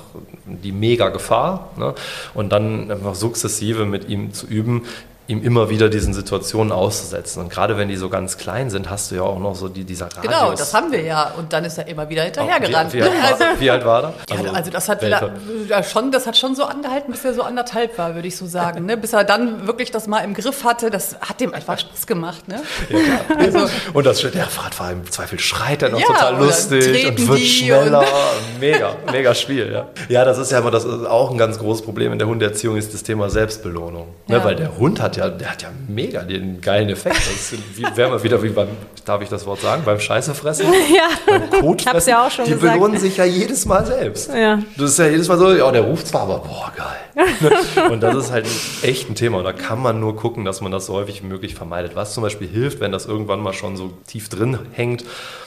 [0.45, 1.69] die mega Gefahr.
[1.77, 1.93] Ne?
[2.33, 4.85] Und dann einfach sukzessive mit ihm zu üben,
[5.27, 7.41] ihm immer wieder diesen Situationen auszusetzen.
[7.41, 9.83] Und gerade wenn die so ganz klein sind, hast du ja auch noch so die,
[9.83, 10.23] dieser Radius.
[10.23, 11.33] Genau, das haben wir ja.
[11.37, 12.93] Und dann ist er immer wieder hinterhergerannt.
[12.93, 14.13] Wie, wie, alt war, wie alt war er?
[14.31, 15.31] Also, ja, also das hat da,
[15.67, 18.45] ja, schon, das hat schon so angehalten, bis er so anderthalb war, würde ich so
[18.45, 18.85] sagen.
[18.85, 18.95] Ne?
[18.95, 20.89] Bis er dann wirklich das mal im Griff hatte.
[20.89, 22.47] Das hat dem einfach Spaß gemacht.
[22.47, 22.61] Ne?
[22.89, 27.39] Ja, also, und das der Fahrradfahrer im Zweifel schreit er noch total lustig und wird
[27.39, 27.99] schneller.
[27.99, 29.71] Und mega, mega Spiel.
[29.71, 29.87] Ja.
[30.09, 32.77] ja, das ist ja immer das ist auch ein ganz großes Problem in der Hundeerziehung,
[32.77, 34.07] ist das Thema Selbstbelohnung.
[34.27, 34.43] Ne?
[34.43, 37.17] Weil der Hund hat ja, der hat ja mega den geilen Effekt.
[37.17, 38.69] Das wären wir wieder wie beim,
[39.05, 40.67] darf ich das Wort sagen, beim Scheißefressen?
[40.95, 41.99] Ja, beim Kotfressen.
[41.99, 42.73] Ich ja auch schon Die gesagt.
[42.73, 44.29] belohnen sich ja jedes Mal selbst.
[44.33, 44.59] Ja.
[44.77, 47.89] Das ist ja jedes Mal so, ja, der ruft zwar, aber boah, geil.
[47.91, 48.47] und das ist halt
[48.83, 49.39] echt ein Thema.
[49.39, 51.95] Und da kann man nur gucken, dass man das so häufig wie möglich vermeidet.
[51.95, 55.03] Was zum Beispiel hilft, wenn das irgendwann mal schon so tief drin hängt,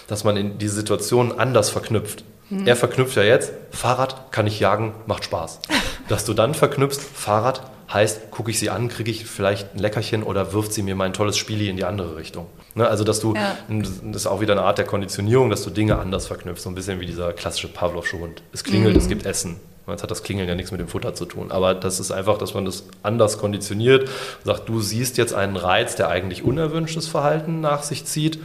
[0.09, 2.25] dass man in diese Situation anders verknüpft.
[2.51, 2.67] Mhm.
[2.67, 5.61] Er verknüpft ja jetzt, Fahrrad kann ich jagen, macht Spaß.
[6.09, 7.63] Dass du dann verknüpfst, Fahrrad
[7.93, 11.13] heißt, gucke ich sie an, kriege ich vielleicht ein Leckerchen oder wirft sie mir mein
[11.13, 12.47] tolles Spieli in die andere Richtung.
[12.75, 12.87] Ne?
[12.87, 13.57] Also, dass du, ja.
[13.69, 16.63] das ist auch wieder eine Art der Konditionierung, dass du Dinge anders verknüpfst.
[16.63, 18.43] So ein bisschen wie dieser klassische Pavlovsche Hund.
[18.53, 19.01] Es klingelt, mhm.
[19.01, 19.57] es gibt Essen.
[19.89, 21.51] Jetzt hat das Klingeln ja nichts mit dem Futter zu tun.
[21.51, 24.09] Aber das ist einfach, dass man das anders konditioniert.
[24.45, 28.39] Sagt, du siehst jetzt einen Reiz, der eigentlich unerwünschtes Verhalten nach sich zieht.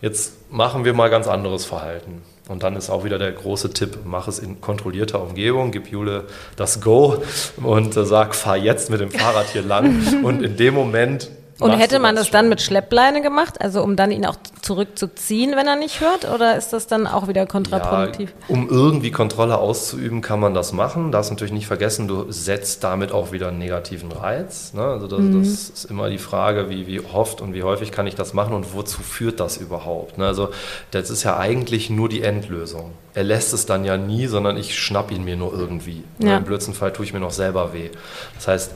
[0.00, 2.22] Jetzt machen wir mal ganz anderes Verhalten.
[2.48, 6.24] Und dann ist auch wieder der große Tipp, mach es in kontrollierter Umgebung, gib Jule
[6.56, 7.22] das Go
[7.62, 10.02] und äh, sag, fahr jetzt mit dem Fahrrad hier lang.
[10.24, 11.30] und in dem Moment
[11.60, 15.56] und hätte man das, das dann mit Schleppleine gemacht, also um dann ihn auch zurückzuziehen,
[15.56, 16.30] wenn er nicht hört?
[16.32, 18.32] Oder ist das dann auch wieder kontraproduktiv?
[18.48, 21.10] Ja, um irgendwie Kontrolle auszuüben, kann man das machen.
[21.10, 24.72] Darfst natürlich nicht vergessen, du setzt damit auch wieder einen negativen Reiz.
[24.72, 24.82] Ne?
[24.82, 25.40] Also das, mhm.
[25.40, 28.54] das, ist immer die Frage, wie, wie oft und wie häufig kann ich das machen
[28.54, 30.18] und wozu führt das überhaupt?
[30.18, 30.26] Ne?
[30.26, 30.50] Also
[30.92, 32.92] das ist ja eigentlich nur die Endlösung.
[33.14, 36.04] Er lässt es dann ja nie, sondern ich schnapp ihn mir nur irgendwie.
[36.20, 36.36] Ja.
[36.36, 37.90] Im blödsten Fall tue ich mir noch selber weh.
[38.36, 38.72] Das heißt,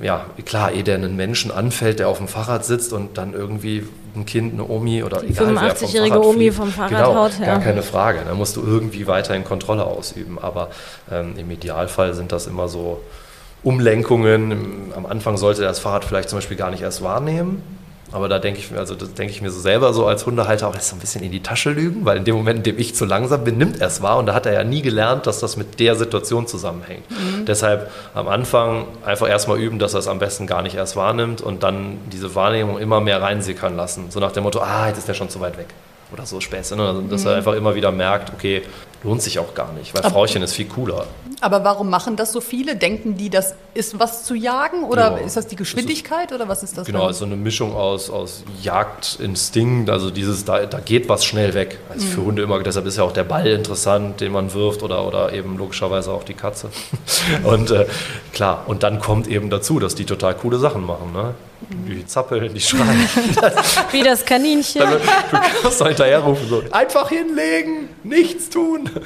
[0.00, 3.86] ja, klar, ehe der einen Menschen anfällt, der auf dem Fahrrad sitzt und dann irgendwie
[4.14, 7.38] ein Kind, eine Omi oder Die egal 85-jährige Omi vom Fahrrad genau, haut.
[7.38, 7.46] Ja.
[7.46, 8.20] Gar keine Frage.
[8.26, 10.38] Da musst du irgendwie weiterhin Kontrolle ausüben.
[10.40, 10.70] Aber
[11.10, 13.00] ähm, im Idealfall sind das immer so
[13.62, 14.92] Umlenkungen.
[14.94, 17.62] Am Anfang sollte er das Fahrrad vielleicht zum Beispiel gar nicht erst wahrnehmen.
[18.12, 20.68] Aber da denke ich mir, also das denke ich mir so selber so als Hundehalter
[20.68, 22.62] auch, das ist so ein bisschen in die Tasche lügen, weil in dem Moment, in
[22.62, 24.80] dem ich zu langsam bin, nimmt er es wahr und da hat er ja nie
[24.80, 27.10] gelernt, dass das mit der Situation zusammenhängt.
[27.10, 27.46] Mhm.
[27.46, 31.40] Deshalb am Anfang einfach erstmal üben, dass er es am besten gar nicht erst wahrnimmt
[31.40, 34.06] und dann diese Wahrnehmung immer mehr reinsickern lassen.
[34.10, 35.68] So nach dem Motto, ah, jetzt ist der schon zu weit weg
[36.12, 36.76] oder so Späße.
[36.76, 36.86] Ne?
[36.86, 37.30] Also, dass mhm.
[37.30, 38.62] er einfach immer wieder merkt, okay,
[39.02, 41.06] lohnt sich auch gar nicht, weil aber, Frauchen ist viel cooler.
[41.40, 42.76] Aber warum machen das so viele?
[42.76, 46.34] Denken die, das ist was zu jagen oder ja, ist das die Geschwindigkeit das ist,
[46.40, 46.86] oder was ist das?
[46.86, 51.54] Genau, ist so eine Mischung aus, aus Jagdinstinkt, also dieses, da, da geht was schnell
[51.54, 51.78] weg.
[51.90, 52.10] Also mhm.
[52.10, 55.32] für Hunde immer, deshalb ist ja auch der Ball interessant, den man wirft oder, oder
[55.32, 56.70] eben logischerweise auch die Katze.
[57.44, 57.86] und äh,
[58.32, 61.12] klar, und dann kommt eben dazu, dass die total coole Sachen machen.
[61.12, 61.34] Ne?
[61.88, 63.08] Die zappeln, die schreien.
[63.90, 64.82] Wie das Kaninchen.
[65.30, 68.85] Du kannst da hinterher rufen, so, einfach hinlegen, nichts tun.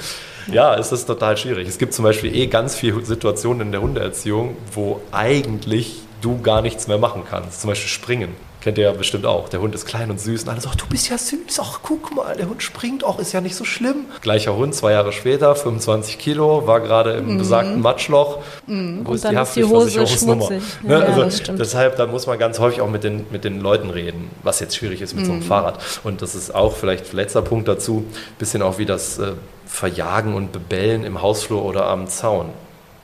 [0.53, 1.69] Ja, es ist total schwierig.
[1.69, 6.61] Es gibt zum Beispiel eh ganz viele Situationen in der Hundeerziehung, wo eigentlich du gar
[6.61, 7.61] nichts mehr machen kannst.
[7.61, 8.35] Zum Beispiel springen.
[8.61, 9.49] Kennt ihr ja bestimmt auch.
[9.49, 12.15] Der Hund ist klein und süß und alle sagen, du bist ja süß, ach guck
[12.15, 14.07] mal, der Hund springt auch, ist ja nicht so schlimm.
[14.21, 17.39] Gleicher Hund, zwei Jahre später, 25 Kilo, war gerade im mhm.
[17.39, 18.39] besagten Matschloch.
[18.67, 19.01] Mhm.
[19.05, 20.51] Wo ist die Haftpflichtversicherungsnummer?
[20.83, 20.99] Ne?
[20.99, 24.31] Ja, also deshalb, da muss man ganz häufig auch mit den, mit den Leuten reden,
[24.43, 25.27] was jetzt schwierig ist mit mhm.
[25.27, 25.47] so einem mhm.
[25.47, 25.79] Fahrrad.
[26.05, 28.05] Und das ist auch vielleicht letzter Punkt dazu,
[28.39, 29.33] bisschen auch wie das äh,
[29.67, 32.51] Verjagen und Bebellen im Hausflur oder am Zaun.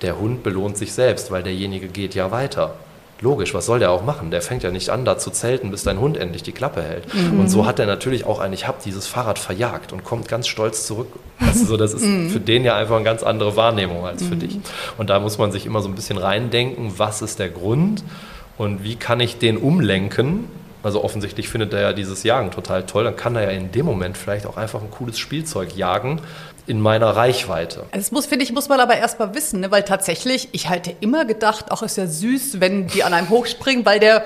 [0.02, 2.74] Der Hund belohnt sich selbst, weil derjenige geht ja weiter.
[3.20, 4.30] Logisch, was soll der auch machen?
[4.30, 7.12] Der fängt ja nicht an, da zu zelten, bis dein Hund endlich die Klappe hält.
[7.14, 7.40] Mhm.
[7.40, 10.46] Und so hat er natürlich auch ein, ich habe dieses Fahrrad verjagt und kommt ganz
[10.48, 11.08] stolz zurück.
[11.38, 12.28] Also das ist mhm.
[12.28, 14.40] für den ja einfach eine ganz andere Wahrnehmung als für mhm.
[14.40, 14.58] dich.
[14.98, 18.04] Und da muss man sich immer so ein bisschen reindenken, was ist der Grund
[18.58, 20.44] und wie kann ich den umlenken?
[20.82, 23.86] Also offensichtlich findet er ja dieses Jagen total toll, dann kann er ja in dem
[23.86, 26.20] Moment vielleicht auch einfach ein cooles Spielzeug jagen,
[26.66, 27.84] in meiner Reichweite.
[27.92, 29.70] Das muss, finde ich, muss man aber erst mal wissen, ne?
[29.70, 33.86] weil tatsächlich, ich halte immer gedacht, auch ist ja süß, wenn die an einem hochspringen,
[33.86, 34.24] weil der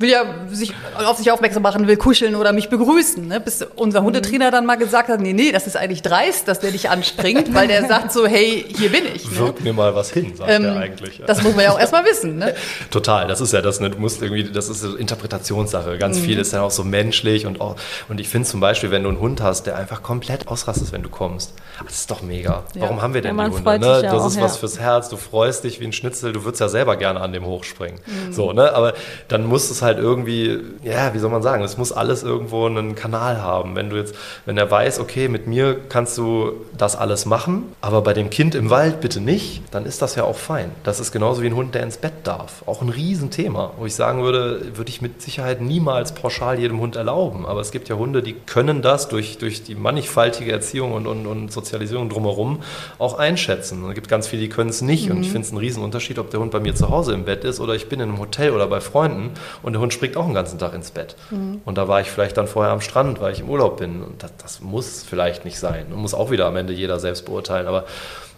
[0.00, 3.28] will ja sich auf sich aufmerksam machen, will kuscheln oder mich begrüßen.
[3.28, 3.38] Ne?
[3.38, 6.70] Bis unser Hundetrainer dann mal gesagt hat, nee, nee, das ist eigentlich dreist, dass der
[6.70, 9.30] dich anspringt, weil der sagt so, hey, hier bin ich.
[9.30, 9.38] Ne?
[9.38, 11.18] Wirk mir mal was hin, sagt ähm, er eigentlich.
[11.18, 11.26] Ja.
[11.26, 12.38] Das muss man ja auch erstmal wissen.
[12.38, 12.54] Ne?
[12.90, 13.90] Total, das ist ja das, ne?
[13.90, 15.98] du musst irgendwie, das ist so Interpretationssache.
[15.98, 16.22] Ganz mhm.
[16.22, 17.76] viel ist dann auch so menschlich und auch,
[18.08, 21.02] und ich finde zum Beispiel, wenn du einen Hund hast, der einfach komplett ausrastet, wenn
[21.02, 21.52] du kommst,
[21.84, 22.64] das ist doch mega.
[22.74, 22.82] Ja.
[22.82, 23.78] Warum haben wir denn ja, die Hunde?
[23.78, 24.02] Ne?
[24.02, 26.68] Das auch, ist was fürs Herz, du freust dich wie ein Schnitzel, du würdest ja
[26.68, 28.00] selber gerne an dem hochspringen.
[28.06, 28.32] Mhm.
[28.32, 28.72] So, ne?
[28.72, 28.94] Aber
[29.28, 32.66] dann muss es halt halt irgendwie, ja, wie soll man sagen, es muss alles irgendwo
[32.66, 33.74] einen Kanal haben.
[33.74, 34.14] Wenn du jetzt,
[34.46, 38.54] wenn er weiß, okay, mit mir kannst du das alles machen, aber bei dem Kind
[38.54, 40.70] im Wald bitte nicht, dann ist das ja auch fein.
[40.84, 42.62] Das ist genauso wie ein Hund, der ins Bett darf.
[42.66, 46.96] Auch ein Riesenthema, wo ich sagen würde, würde ich mit Sicherheit niemals pauschal jedem Hund
[46.96, 47.46] erlauben.
[47.46, 51.26] Aber es gibt ja Hunde, die können das durch, durch die mannigfaltige Erziehung und, und,
[51.26, 52.62] und Sozialisierung drumherum
[52.98, 53.82] auch einschätzen.
[53.82, 55.08] Und es gibt ganz viele, die können es nicht.
[55.08, 55.16] Mhm.
[55.16, 57.44] Und ich finde es einen Riesenunterschied, ob der Hund bei mir zu Hause im Bett
[57.44, 59.30] ist oder ich bin in einem Hotel oder bei Freunden
[59.62, 61.16] und der Hund springt auch den ganzen Tag ins Bett.
[61.30, 61.62] Mhm.
[61.64, 64.02] Und da war ich vielleicht dann vorher am Strand, weil ich im Urlaub bin.
[64.02, 65.86] Und das, das muss vielleicht nicht sein.
[65.90, 67.66] Und muss auch wieder am Ende jeder selbst beurteilen.
[67.66, 67.86] Aber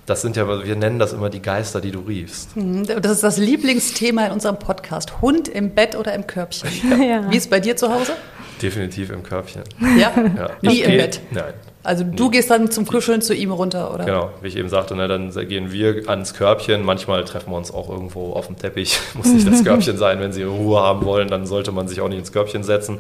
[0.07, 2.57] das sind ja, wir nennen das immer die Geister, die du riefst.
[2.57, 2.87] Mhm.
[2.87, 5.21] Das ist das Lieblingsthema in unserem Podcast.
[5.21, 6.71] Hund im Bett oder im Körbchen.
[7.03, 7.31] Ja.
[7.31, 8.13] Wie ist es bei dir zu Hause?
[8.61, 9.63] Definitiv im Körbchen.
[9.99, 10.13] Ja?
[10.17, 10.51] ja.
[10.63, 11.21] Nie im Bett?
[11.33, 11.55] Nein.
[11.85, 14.05] Also du gehst dann zum Kuscheln zu ihm runter, oder?
[14.05, 16.85] Genau, wie ich eben sagte, ne, dann gehen wir ans Körbchen.
[16.85, 19.01] Manchmal treffen wir uns auch irgendwo auf dem Teppich.
[19.15, 22.09] Muss nicht das Körbchen sein, wenn sie Ruhe haben wollen, dann sollte man sich auch
[22.09, 22.99] nicht ins Körbchen setzen.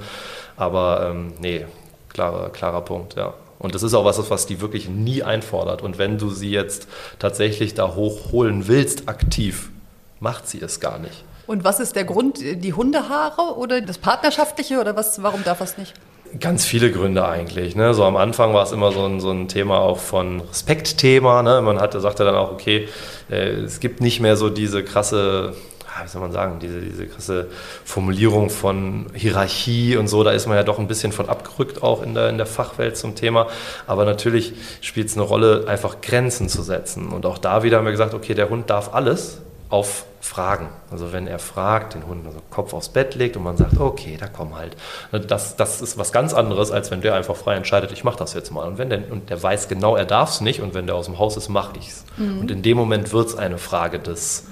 [0.56, 1.64] Aber ähm, nee,
[2.08, 3.34] klarer, klarer Punkt, ja.
[3.58, 5.82] Und das ist auch was, was die wirklich nie einfordert.
[5.82, 6.88] Und wenn du sie jetzt
[7.20, 9.70] tatsächlich da hochholen willst, aktiv,
[10.18, 11.24] macht sie es gar nicht.
[11.46, 12.40] Und was ist der Grund?
[12.40, 15.22] Die Hundehaare oder das Partnerschaftliche oder was?
[15.22, 15.94] Warum darf das nicht?
[16.40, 17.76] Ganz viele Gründe eigentlich.
[17.76, 17.92] Ne?
[17.94, 21.42] So am Anfang war es immer so ein, so ein Thema auch von Respektthema.
[21.42, 21.60] Ne?
[21.60, 22.88] Man hatte, sagte dann auch, okay,
[23.30, 25.54] äh, es gibt nicht mehr so diese krasse
[26.02, 27.48] wie soll man sagen, diese, diese krasse
[27.84, 32.02] Formulierung von Hierarchie und so, da ist man ja doch ein bisschen von abgerückt auch
[32.02, 33.48] in der, in der Fachwelt zum Thema.
[33.86, 37.08] Aber natürlich spielt es eine Rolle, einfach Grenzen zu setzen.
[37.08, 39.42] Und auch da wieder haben wir gesagt, okay, der Hund darf alles
[39.72, 40.68] auf Fragen.
[40.90, 44.18] Also wenn er fragt, den Hund also Kopf aufs Bett legt und man sagt, okay,
[44.20, 44.76] da komm halt.
[45.10, 48.34] Das, das ist was ganz anderes, als wenn der einfach frei entscheidet, ich mache das
[48.34, 48.68] jetzt mal.
[48.68, 51.06] Und wenn der, und der weiß genau, er darf es nicht und wenn der aus
[51.06, 52.04] dem Haus ist, mache ich es.
[52.18, 52.40] Mhm.
[52.40, 54.46] Und in dem Moment wird es eine Frage des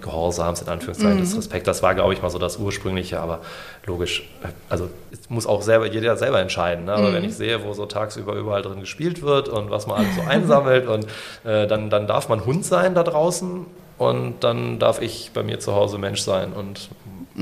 [0.00, 1.20] Gehorsams, in Anführungszeichen, mhm.
[1.20, 1.66] des Respekts.
[1.66, 3.40] Das war, glaube ich, mal so das Ursprüngliche, aber
[3.86, 4.28] logisch,
[4.68, 6.86] also es muss auch selber, jeder selber entscheiden.
[6.86, 6.94] Ne?
[6.94, 7.14] Aber mhm.
[7.14, 10.22] wenn ich sehe, wo so tagsüber überall drin gespielt wird und was man alles so
[10.22, 11.06] einsammelt und
[11.44, 13.64] äh, dann, dann darf man Hund sein da draußen
[13.98, 16.88] und dann darf ich bei mir zu Hause Mensch sein und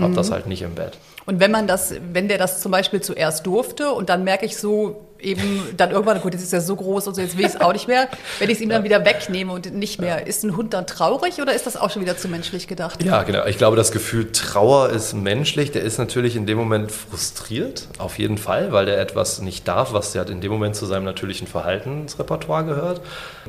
[0.01, 0.33] habe das mhm.
[0.33, 0.99] halt nicht im Bett.
[1.27, 4.57] Und wenn man das, wenn der das zum Beispiel zuerst durfte und dann merke ich
[4.57, 7.55] so, eben dann irgendwann, gut, jetzt ist er so groß und so, jetzt will ich
[7.55, 8.09] es auch nicht mehr.
[8.39, 11.41] Wenn ich es ihm dann wieder wegnehme und nicht mehr, ist ein Hund dann traurig
[11.41, 13.03] oder ist das auch schon wieder zu menschlich gedacht?
[13.03, 13.47] Ja, genau.
[13.47, 15.73] Ich glaube, das Gefühl Trauer ist menschlich.
[15.73, 19.93] Der ist natürlich in dem Moment frustriert, auf jeden Fall, weil der etwas nicht darf,
[19.93, 23.01] was ja in dem Moment zu seinem natürlichen Verhaltensrepertoire gehört.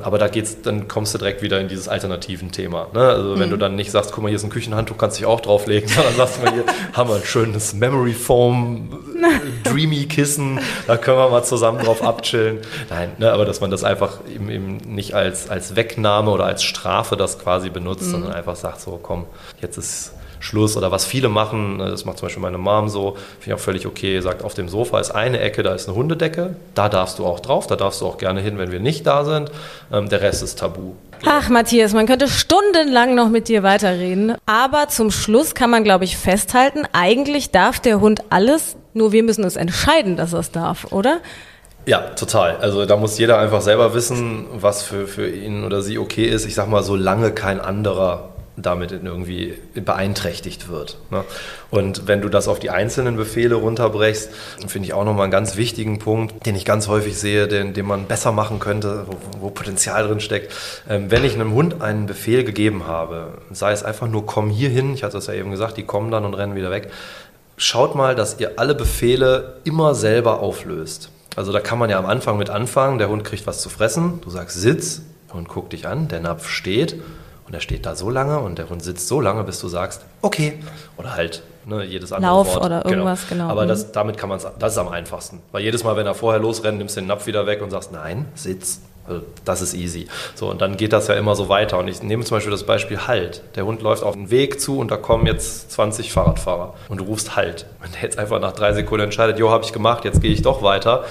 [0.02, 2.88] Aber da geht's, dann kommst du direkt wieder in dieses alternativen Thema.
[2.92, 3.00] Ne?
[3.00, 3.52] Also wenn mhm.
[3.52, 6.14] du dann nicht sagst, guck mal, hier ist ein Küchenhandtuch, kannst dich auch drauflegen, sondern
[6.14, 8.88] sagst mal, hier haben wir ein schönes Memory Foam,
[9.64, 12.58] Dreamy Kissen, da können wir mal zusammen drauf abchillen.
[12.90, 16.62] Nein, ne, aber dass man das einfach eben, eben nicht als, als Wegnahme oder als
[16.62, 18.10] Strafe das quasi benutzt, mhm.
[18.10, 19.26] sondern einfach sagt so, komm,
[19.60, 23.16] jetzt ist Schluss oder was viele machen, ne, das macht zum Beispiel meine Mom so,
[23.40, 25.96] finde ich auch völlig okay, sagt, auf dem Sofa ist eine Ecke, da ist eine
[25.96, 29.06] Hundedecke, da darfst du auch drauf, da darfst du auch gerne hin, wenn wir nicht
[29.06, 29.50] da sind,
[29.92, 30.92] ähm, der Rest ist tabu.
[31.26, 36.04] Ach, Matthias, man könnte stundenlang noch mit dir weiterreden, aber zum Schluss kann man, glaube
[36.04, 40.92] ich, festhalten, eigentlich darf der Hund alles, nur wir müssen es entscheiden, dass es darf,
[40.92, 41.20] oder?
[41.86, 42.56] Ja, total.
[42.56, 46.44] Also da muss jeder einfach selber wissen, was für, für ihn oder sie okay ist.
[46.44, 48.28] Ich sag mal, solange kein anderer
[48.62, 50.98] damit irgendwie beeinträchtigt wird.
[51.10, 51.24] Ne?
[51.70, 54.30] Und wenn du das auf die einzelnen Befehle runterbrechst,
[54.66, 57.86] finde ich auch nochmal einen ganz wichtigen Punkt, den ich ganz häufig sehe, den, den
[57.86, 60.52] man besser machen könnte, wo, wo Potenzial drin steckt.
[60.88, 64.70] Ähm, wenn ich einem Hund einen Befehl gegeben habe, sei es einfach nur komm hier
[64.70, 66.90] hin, ich hatte das ja eben gesagt, die kommen dann und rennen wieder weg,
[67.58, 71.10] schaut mal, dass ihr alle Befehle immer selber auflöst.
[71.36, 74.20] Also da kann man ja am Anfang mit anfangen, der Hund kriegt was zu fressen,
[74.22, 77.00] du sagst Sitz, der Hund guckt dich an, der Napf steht
[77.46, 80.02] und er steht da so lange und der Hund sitzt so lange, bis du sagst,
[80.22, 80.54] okay.
[80.96, 82.64] Oder halt ne, jedes andere Lauf Wort.
[82.64, 82.90] oder genau.
[82.90, 83.44] irgendwas, genau.
[83.44, 83.52] genau.
[83.52, 85.40] Aber das, damit kann man das ist am einfachsten.
[85.52, 87.92] Weil jedes Mal, wenn er vorher losrennt, nimmst du den Napf wieder weg und sagst,
[87.92, 88.80] nein, Sitz.
[89.08, 90.06] Also das ist easy.
[90.34, 91.78] So, und dann geht das ja immer so weiter.
[91.78, 93.42] Und ich nehme zum Beispiel das Beispiel Halt.
[93.56, 96.74] Der Hund läuft auf den Weg zu und da kommen jetzt 20 Fahrradfahrer.
[96.88, 97.66] Und du rufst Halt.
[97.80, 100.42] Wenn der jetzt einfach nach drei Sekunden entscheidet, jo, habe ich gemacht, jetzt gehe ich
[100.42, 101.04] doch weiter,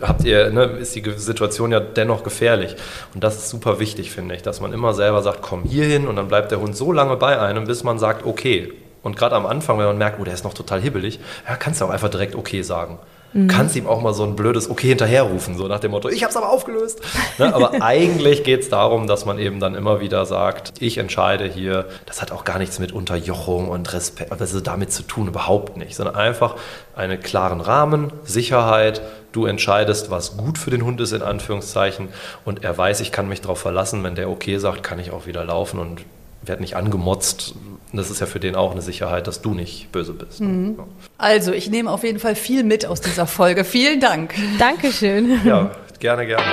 [0.00, 2.76] habt ihr, ne, ist die Situation ja dennoch gefährlich.
[3.14, 6.06] Und das ist super wichtig, finde ich, dass man immer selber sagt, komm hier hin
[6.06, 8.72] und dann bleibt der Hund so lange bei einem, bis man sagt, okay.
[9.02, 11.80] Und gerade am Anfang, wenn man merkt, oh, der ist noch total hibbelig, ja, kannst
[11.80, 12.98] du auch einfach direkt okay sagen.
[13.34, 13.48] Mhm.
[13.48, 16.30] Kannst ihm auch mal so ein blödes Okay hinterherrufen, so nach dem Motto, ich habe
[16.30, 17.00] es aber aufgelöst.
[17.38, 17.52] Ne?
[17.52, 21.86] Aber eigentlich geht es darum, dass man eben dann immer wieder sagt, ich entscheide hier,
[22.06, 25.96] das hat auch gar nichts mit Unterjochung und Respekt, also damit zu tun, überhaupt nicht,
[25.96, 26.54] sondern einfach
[26.94, 32.08] einen klaren Rahmen, Sicherheit, du entscheidest, was gut für den Hund ist, in Anführungszeichen,
[32.44, 35.26] und er weiß, ich kann mich darauf verlassen, wenn der okay sagt, kann ich auch
[35.26, 36.02] wieder laufen und
[36.42, 37.54] werde nicht angemotzt,
[37.96, 40.40] das ist ja für den auch eine Sicherheit, dass du nicht böse bist.
[40.40, 40.76] Mhm.
[40.78, 40.84] Ja.
[41.18, 43.64] Also, ich nehme auf jeden Fall viel mit aus dieser Folge.
[43.64, 44.34] Vielen Dank.
[44.58, 45.40] Dankeschön.
[45.44, 45.70] Ja,
[46.00, 46.44] gerne, gerne.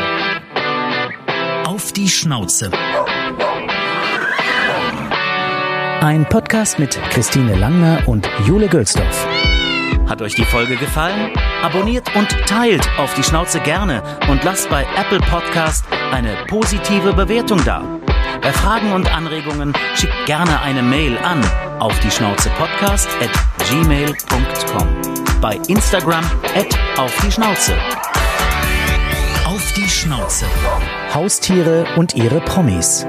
[1.65, 2.69] Auf die Schnauze.
[6.01, 9.27] Ein Podcast mit Christine Langner und Jule Gülsdorf.
[10.07, 11.31] Hat euch die Folge gefallen?
[11.61, 17.63] Abonniert und teilt auf die Schnauze gerne und lasst bei Apple Podcast eine positive Bewertung
[17.63, 18.01] da.
[18.41, 21.41] Bei Fragen und Anregungen schickt gerne eine Mail an
[21.79, 23.31] auf die Schnauze Podcast at
[23.69, 24.87] gmail.com.
[25.39, 26.25] Bei Instagram
[26.55, 27.73] at auf die Schnauze.
[29.45, 30.45] Auf die Schnauze.
[31.13, 33.05] Haustiere und ihre Promis.